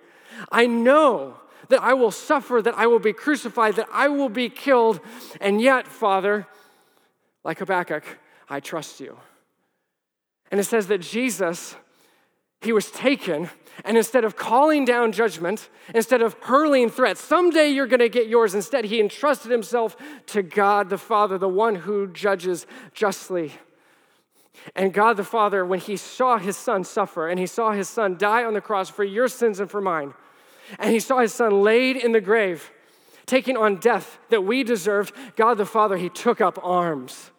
I 0.52 0.68
know 0.68 1.36
that 1.70 1.82
I 1.82 1.94
will 1.94 2.12
suffer, 2.12 2.62
that 2.62 2.78
I 2.78 2.88
will 2.88 3.00
be 3.00 3.14
crucified, 3.14 3.76
that 3.78 3.88
I 3.92 4.10
will 4.10 4.30
be 4.30 4.50
killed. 4.50 5.00
And 5.40 5.62
yet, 5.62 5.88
Father, 5.88 6.48
like 7.44 7.60
Habakkuk, 7.60 8.04
I 8.50 8.60
trust 8.60 9.00
you. 9.00 9.18
And 10.52 10.60
it 10.60 10.66
says 10.66 10.88
that 10.88 11.00
Jesus 11.00 11.76
he 12.62 12.72
was 12.72 12.92
taken, 12.92 13.50
and 13.84 13.98
instead 13.98 14.24
of 14.24 14.36
calling 14.36 14.86
down 14.86 15.12
judgment, 15.12 15.70
instead 15.96 16.22
of 16.22 16.34
hurling 16.42 16.90
threats, 16.90 17.20
someday 17.20 17.70
you're 17.70 17.88
going 17.88 18.00
to 18.00 18.10
get 18.10 18.28
yours, 18.28 18.54
instead, 18.54 18.86
he 18.86 19.00
entrusted 19.00 19.52
himself 19.52 19.98
to 20.28 20.44
God 20.44 20.90
the 20.90 20.98
Father, 20.98 21.38
the 21.38 21.50
one 21.50 21.76
who 21.76 22.08
judges 22.08 22.68
justly. 22.94 23.54
And 24.76 24.94
God 24.94 25.18
the 25.18 25.24
Father, 25.24 25.66
when 25.66 25.80
he 25.80 25.98
saw 25.98 26.38
his 26.38 26.56
son 26.56 26.84
suffer 26.84 27.28
and 27.28 27.40
he 27.40 27.48
saw 27.48 27.72
his 27.72 27.90
son 27.90 28.16
die 28.18 28.44
on 28.44 28.54
the 28.54 28.62
cross 28.62 28.90
for 28.90 29.04
your 29.04 29.28
sins 29.28 29.60
and 29.60 29.72
for 29.72 29.82
mine, 29.82 30.14
and 30.78 30.92
he 30.92 31.00
saw 31.00 31.18
his 31.18 31.34
son 31.34 31.64
laid 31.64 31.98
in 31.98 32.12
the 32.12 32.22
grave, 32.22 32.70
taking 33.26 33.58
on 33.58 33.78
death 33.78 34.20
that 34.30 34.44
we 34.44 34.64
deserved, 34.64 35.16
God 35.36 35.56
the 35.56 35.66
Father, 35.66 35.98
he 35.98 36.10
took 36.10 36.40
up 36.40 36.60
arms 36.62 37.31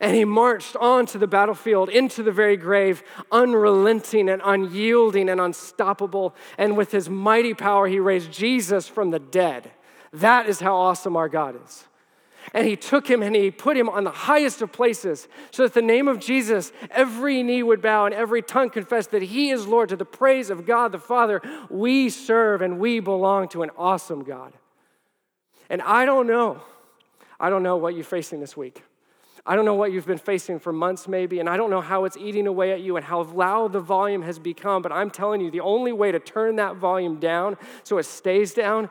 and 0.00 0.16
he 0.16 0.24
marched 0.24 0.76
on 0.76 1.06
to 1.06 1.18
the 1.18 1.26
battlefield, 1.26 1.88
into 1.88 2.22
the 2.22 2.32
very 2.32 2.56
grave, 2.56 3.02
unrelenting 3.30 4.28
and 4.28 4.42
unyielding 4.44 5.28
and 5.28 5.40
unstoppable. 5.40 6.34
And 6.58 6.76
with 6.76 6.92
his 6.92 7.08
mighty 7.08 7.54
power, 7.54 7.86
he 7.86 7.98
raised 7.98 8.32
Jesus 8.32 8.88
from 8.88 9.10
the 9.10 9.18
dead. 9.18 9.70
That 10.12 10.48
is 10.48 10.60
how 10.60 10.76
awesome 10.76 11.16
our 11.16 11.28
God 11.28 11.56
is. 11.64 11.84
And 12.52 12.66
he 12.66 12.76
took 12.76 13.08
him 13.08 13.22
and 13.22 13.34
he 13.34 13.50
put 13.50 13.76
him 13.76 13.88
on 13.88 14.04
the 14.04 14.10
highest 14.10 14.60
of 14.60 14.70
places 14.70 15.28
so 15.50 15.62
that 15.62 15.74
the 15.74 15.82
name 15.82 16.08
of 16.08 16.20
Jesus, 16.20 16.72
every 16.90 17.42
knee 17.42 17.62
would 17.62 17.80
bow 17.80 18.06
and 18.06 18.14
every 18.14 18.42
tongue 18.42 18.70
confess 18.70 19.06
that 19.08 19.22
he 19.22 19.50
is 19.50 19.66
Lord 19.66 19.88
to 19.88 19.96
the 19.96 20.04
praise 20.04 20.50
of 20.50 20.66
God 20.66 20.92
the 20.92 20.98
Father. 20.98 21.40
We 21.70 22.10
serve 22.10 22.60
and 22.60 22.78
we 22.78 23.00
belong 23.00 23.48
to 23.48 23.62
an 23.62 23.70
awesome 23.76 24.24
God. 24.24 24.52
And 25.70 25.80
I 25.82 26.04
don't 26.04 26.26
know, 26.26 26.62
I 27.40 27.48
don't 27.48 27.62
know 27.62 27.76
what 27.76 27.94
you're 27.94 28.04
facing 28.04 28.40
this 28.40 28.56
week. 28.56 28.82
I 29.46 29.56
don't 29.56 29.66
know 29.66 29.74
what 29.74 29.92
you've 29.92 30.06
been 30.06 30.16
facing 30.16 30.58
for 30.58 30.72
months, 30.72 31.06
maybe, 31.06 31.38
and 31.38 31.48
I 31.48 31.58
don't 31.58 31.68
know 31.68 31.82
how 31.82 32.04
it's 32.04 32.16
eating 32.16 32.46
away 32.46 32.72
at 32.72 32.80
you 32.80 32.96
and 32.96 33.04
how 33.04 33.22
loud 33.24 33.74
the 33.74 33.80
volume 33.80 34.22
has 34.22 34.38
become, 34.38 34.80
but 34.80 34.90
I'm 34.90 35.10
telling 35.10 35.42
you, 35.42 35.50
the 35.50 35.60
only 35.60 35.92
way 35.92 36.10
to 36.12 36.18
turn 36.18 36.56
that 36.56 36.76
volume 36.76 37.20
down 37.20 37.58
so 37.82 37.98
it 37.98 38.04
stays 38.04 38.54
down 38.54 38.88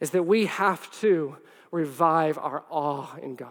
is 0.00 0.10
that 0.10 0.22
we 0.22 0.46
have 0.46 0.90
to 1.00 1.36
revive 1.72 2.38
our 2.38 2.62
awe 2.70 3.16
in 3.16 3.34
God. 3.34 3.50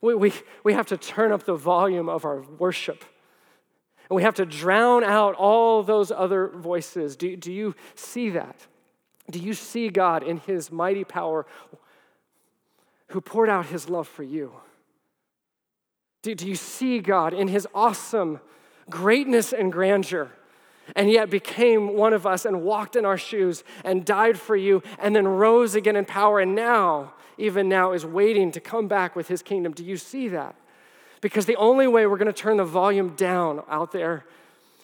We, 0.00 0.14
we, 0.14 0.32
we 0.64 0.72
have 0.72 0.86
to 0.86 0.96
turn 0.96 1.30
up 1.30 1.44
the 1.44 1.56
volume 1.56 2.08
of 2.08 2.24
our 2.24 2.42
worship. 2.58 3.04
And 4.08 4.16
we 4.16 4.22
have 4.22 4.34
to 4.36 4.46
drown 4.46 5.04
out 5.04 5.34
all 5.34 5.82
those 5.82 6.10
other 6.10 6.48
voices. 6.48 7.16
Do, 7.16 7.36
do 7.36 7.52
you 7.52 7.74
see 7.94 8.30
that? 8.30 8.66
Do 9.30 9.38
you 9.38 9.54
see 9.54 9.90
God 9.90 10.22
in 10.22 10.38
His 10.38 10.72
mighty 10.72 11.04
power 11.04 11.46
who 13.08 13.20
poured 13.20 13.48
out 13.48 13.66
his 13.66 13.88
love 13.88 14.08
for 14.08 14.22
you? 14.22 14.52
Do, 16.22 16.34
do 16.34 16.48
you 16.48 16.56
see 16.56 16.98
God 17.00 17.32
in 17.32 17.48
his 17.48 17.66
awesome 17.74 18.40
greatness 18.90 19.52
and 19.52 19.72
grandeur? 19.72 20.32
and 20.96 21.10
yet 21.10 21.30
became 21.30 21.94
one 21.94 22.12
of 22.12 22.26
us 22.26 22.44
and 22.44 22.62
walked 22.62 22.96
in 22.96 23.04
our 23.04 23.18
shoes 23.18 23.64
and 23.84 24.04
died 24.04 24.38
for 24.38 24.56
you 24.56 24.82
and 24.98 25.14
then 25.14 25.26
rose 25.26 25.74
again 25.74 25.96
in 25.96 26.04
power 26.04 26.40
and 26.40 26.54
now, 26.54 27.12
even 27.36 27.68
now, 27.68 27.92
is 27.92 28.04
waiting 28.04 28.50
to 28.52 28.60
come 28.60 28.88
back 28.88 29.14
with 29.14 29.28
his 29.28 29.42
kingdom. 29.42 29.72
Do 29.72 29.84
you 29.84 29.96
see 29.96 30.28
that? 30.28 30.54
Because 31.20 31.46
the 31.46 31.56
only 31.56 31.86
way 31.86 32.06
we're 32.06 32.16
going 32.16 32.26
to 32.26 32.32
turn 32.32 32.56
the 32.56 32.64
volume 32.64 33.14
down 33.16 33.62
out 33.68 33.92
there 33.92 34.24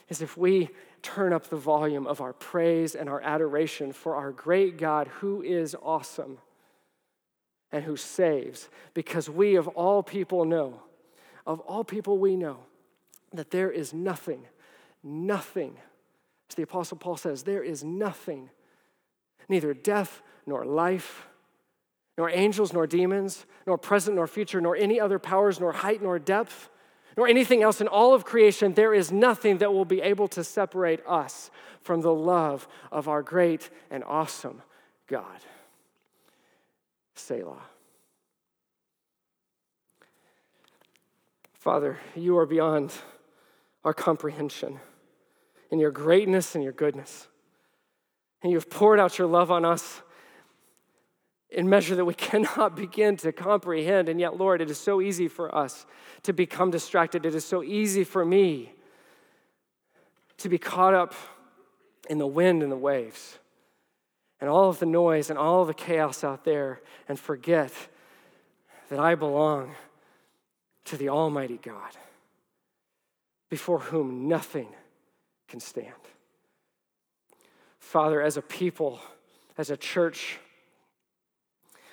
is 0.09 0.21
if 0.21 0.37
we 0.37 0.69
turn 1.03 1.33
up 1.33 1.49
the 1.49 1.57
volume 1.57 2.07
of 2.07 2.21
our 2.21 2.33
praise 2.33 2.95
and 2.95 3.09
our 3.09 3.21
adoration 3.21 3.93
for 3.93 4.17
our 4.17 4.33
great 4.33 4.79
God 4.79 5.09
who 5.21 5.43
is 5.43 5.77
awesome 5.83 6.39
and 7.75 7.83
who 7.83 7.97
saves, 7.97 8.69
because 8.95 9.29
we 9.29 9.57
of 9.57 9.67
all 9.67 10.01
people 10.01 10.45
know, 10.45 10.81
of 11.45 11.59
all 11.61 11.83
people 11.83 12.19
we 12.19 12.37
know, 12.37 12.59
that 13.33 13.51
there 13.51 13.69
is 13.69 13.93
nothing, 13.93 14.47
nothing, 15.03 15.77
as 16.49 16.55
the 16.55 16.63
Apostle 16.63 16.97
Paul 16.97 17.17
says, 17.17 17.43
there 17.43 17.65
is 17.65 17.83
nothing, 17.83 18.49
neither 19.49 19.75
death 19.75 20.23
nor 20.47 20.65
life, 20.65 21.27
nor 22.17 22.31
angels 22.31 22.73
nor 22.73 22.87
demons, 22.87 23.45
nor 23.67 23.77
present 23.77 24.15
nor 24.15 24.29
future, 24.29 24.61
nor 24.61 24.77
any 24.77 25.01
other 25.01 25.19
powers, 25.19 25.59
nor 25.59 25.73
height 25.73 26.01
nor 26.01 26.21
depth 26.21 26.71
nor 27.17 27.29
anything 27.29 27.63
else 27.63 27.81
in 27.81 27.87
all 27.87 28.13
of 28.13 28.25
creation, 28.25 28.75
there 28.75 28.93
is 28.93 29.13
nothing 29.13 29.59
that 29.59 29.73
will 29.73 29.85
be 29.85 30.01
able 30.01 30.27
to 30.27 30.43
separate 30.43 31.01
us 31.07 31.49
from 31.81 32.01
the 32.01 32.13
love 32.13 32.67
of 32.91 33.07
our 33.07 33.23
great 33.23 33.71
and 33.89 34.03
awesome 34.03 34.61
God. 35.07 35.39
Selah. 37.15 37.63
Father, 41.53 41.99
you 42.15 42.37
are 42.37 42.47
beyond 42.47 42.93
our 43.85 43.95
comprehension 43.95 44.81
in 45.71 45.79
your 45.79 45.91
greatness 45.91 46.55
and 46.55 46.63
your 46.63 46.73
goodness. 46.73 47.29
And 48.43 48.53
you 48.53 48.59
have 48.59 48.69
poured 48.69 49.01
out 49.01 49.19
your 49.19 49.27
love 49.27 49.51
on 49.51 49.65
us 49.65 50.03
in 51.49 51.69
measure 51.69 51.97
that 51.97 52.05
we 52.05 52.15
cannot 52.31 52.77
begin 52.77 53.17
to 53.19 53.33
comprehend. 53.33 54.09
And 54.09 54.21
yet, 54.21 54.37
Lord, 54.37 54.61
it 54.61 54.71
is 54.71 54.79
so 54.79 55.01
easy 55.01 55.29
for 55.29 55.55
us 55.55 55.87
to 56.25 56.33
become 56.33 56.71
distracted. 56.71 57.25
It 57.25 57.35
is 57.35 57.45
so 57.45 57.63
easy 57.63 58.05
for 58.05 58.25
me 58.25 58.75
to 60.39 60.49
be 60.49 60.59
caught 60.59 60.95
up 60.95 61.15
in 62.11 62.19
the 62.19 62.27
wind 62.27 62.63
and 62.63 62.71
the 62.71 62.77
waves 62.77 63.39
and 64.45 64.51
all 64.51 64.69
of 64.69 64.79
the 64.79 64.85
noise 64.85 65.31
and 65.31 65.39
all 65.39 65.63
of 65.63 65.69
the 65.69 65.73
chaos 65.73 66.23
out 66.23 66.45
there 66.45 66.83
and 67.09 67.19
forget 67.19 67.73
that 68.91 68.99
I 68.99 69.15
belong 69.15 69.75
to 70.85 70.99
the 70.99 71.09
Almighty 71.09 71.59
God 71.63 71.93
before 73.49 73.79
whom 73.79 74.29
nothing 74.29 74.69
can 75.49 75.61
stand. 75.61 75.95
Father, 77.79 78.21
as 78.21 78.37
a 78.37 78.43
people, 78.43 79.01
as 79.57 79.71
a 79.71 79.79
church, 79.79 80.39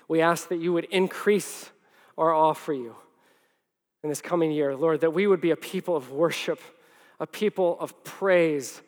we 0.09 0.19
ask 0.19 0.49
that 0.49 0.59
you 0.59 0.73
would 0.73 0.87
increase 0.91 1.69
our 2.17 2.33
awe 2.33 2.51
for 2.51 2.73
you 2.73 2.97
in 4.03 4.09
this 4.09 4.21
coming 4.21 4.51
year, 4.51 4.75
Lord, 4.75 4.99
that 4.99 5.13
we 5.13 5.25
would 5.25 5.39
be 5.39 5.51
a 5.51 5.55
people 5.55 5.95
of 5.95 6.11
worship, 6.11 6.59
a 7.17 7.25
people 7.25 7.77
of 7.79 8.03
praise, 8.03 8.81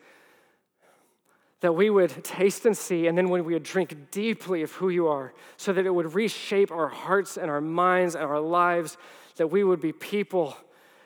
that 1.64 1.72
we 1.72 1.88
would 1.88 2.22
taste 2.22 2.66
and 2.66 2.76
see, 2.76 3.06
and 3.06 3.16
then 3.16 3.30
when 3.30 3.42
we 3.42 3.54
would 3.54 3.62
drink 3.62 4.10
deeply 4.10 4.60
of 4.60 4.70
who 4.72 4.90
you 4.90 5.06
are, 5.08 5.32
so 5.56 5.72
that 5.72 5.86
it 5.86 5.94
would 5.94 6.12
reshape 6.12 6.70
our 6.70 6.88
hearts 6.88 7.38
and 7.38 7.50
our 7.50 7.62
minds 7.62 8.14
and 8.14 8.24
our 8.24 8.38
lives, 8.38 8.98
that 9.36 9.46
we 9.46 9.64
would 9.64 9.80
be 9.80 9.90
people 9.90 10.54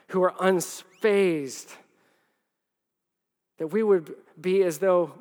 who 0.09 0.21
are 0.21 0.33
unfazed, 0.33 1.73
that 3.57 3.67
we 3.67 3.81
would 3.81 4.13
be 4.41 4.61
as 4.63 4.79
though 4.79 5.13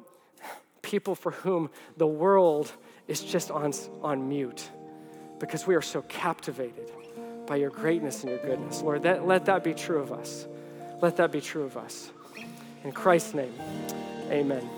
people 0.83 1.15
for 1.15 1.31
whom 1.31 1.71
the 1.97 2.07
world 2.09 2.73
is 3.07 3.23
just 3.23 3.53
on, 3.53 3.73
on 4.03 4.29
mute 4.29 4.69
because 5.39 5.69
we 5.69 5.77
are 5.77 5.83
so 5.83 6.03
captivated 6.09 6.91
by 7.47 7.55
your 7.55 7.71
greatness 7.71 8.25
and 8.25 8.31
your 8.31 8.41
goodness. 8.41 8.83
Lord, 8.83 9.05
that, 9.05 9.25
let 9.25 9.45
that 9.45 9.63
be 9.63 9.73
true 9.73 10.01
of 10.01 10.11
us. 10.11 10.49
Let 11.01 11.17
that 11.19 11.31
be 11.31 11.41
true 11.41 11.63
of 11.63 11.77
us. 11.77 12.11
In 12.83 12.91
Christ's 12.91 13.35
name, 13.35 13.55
amen. 14.33 14.78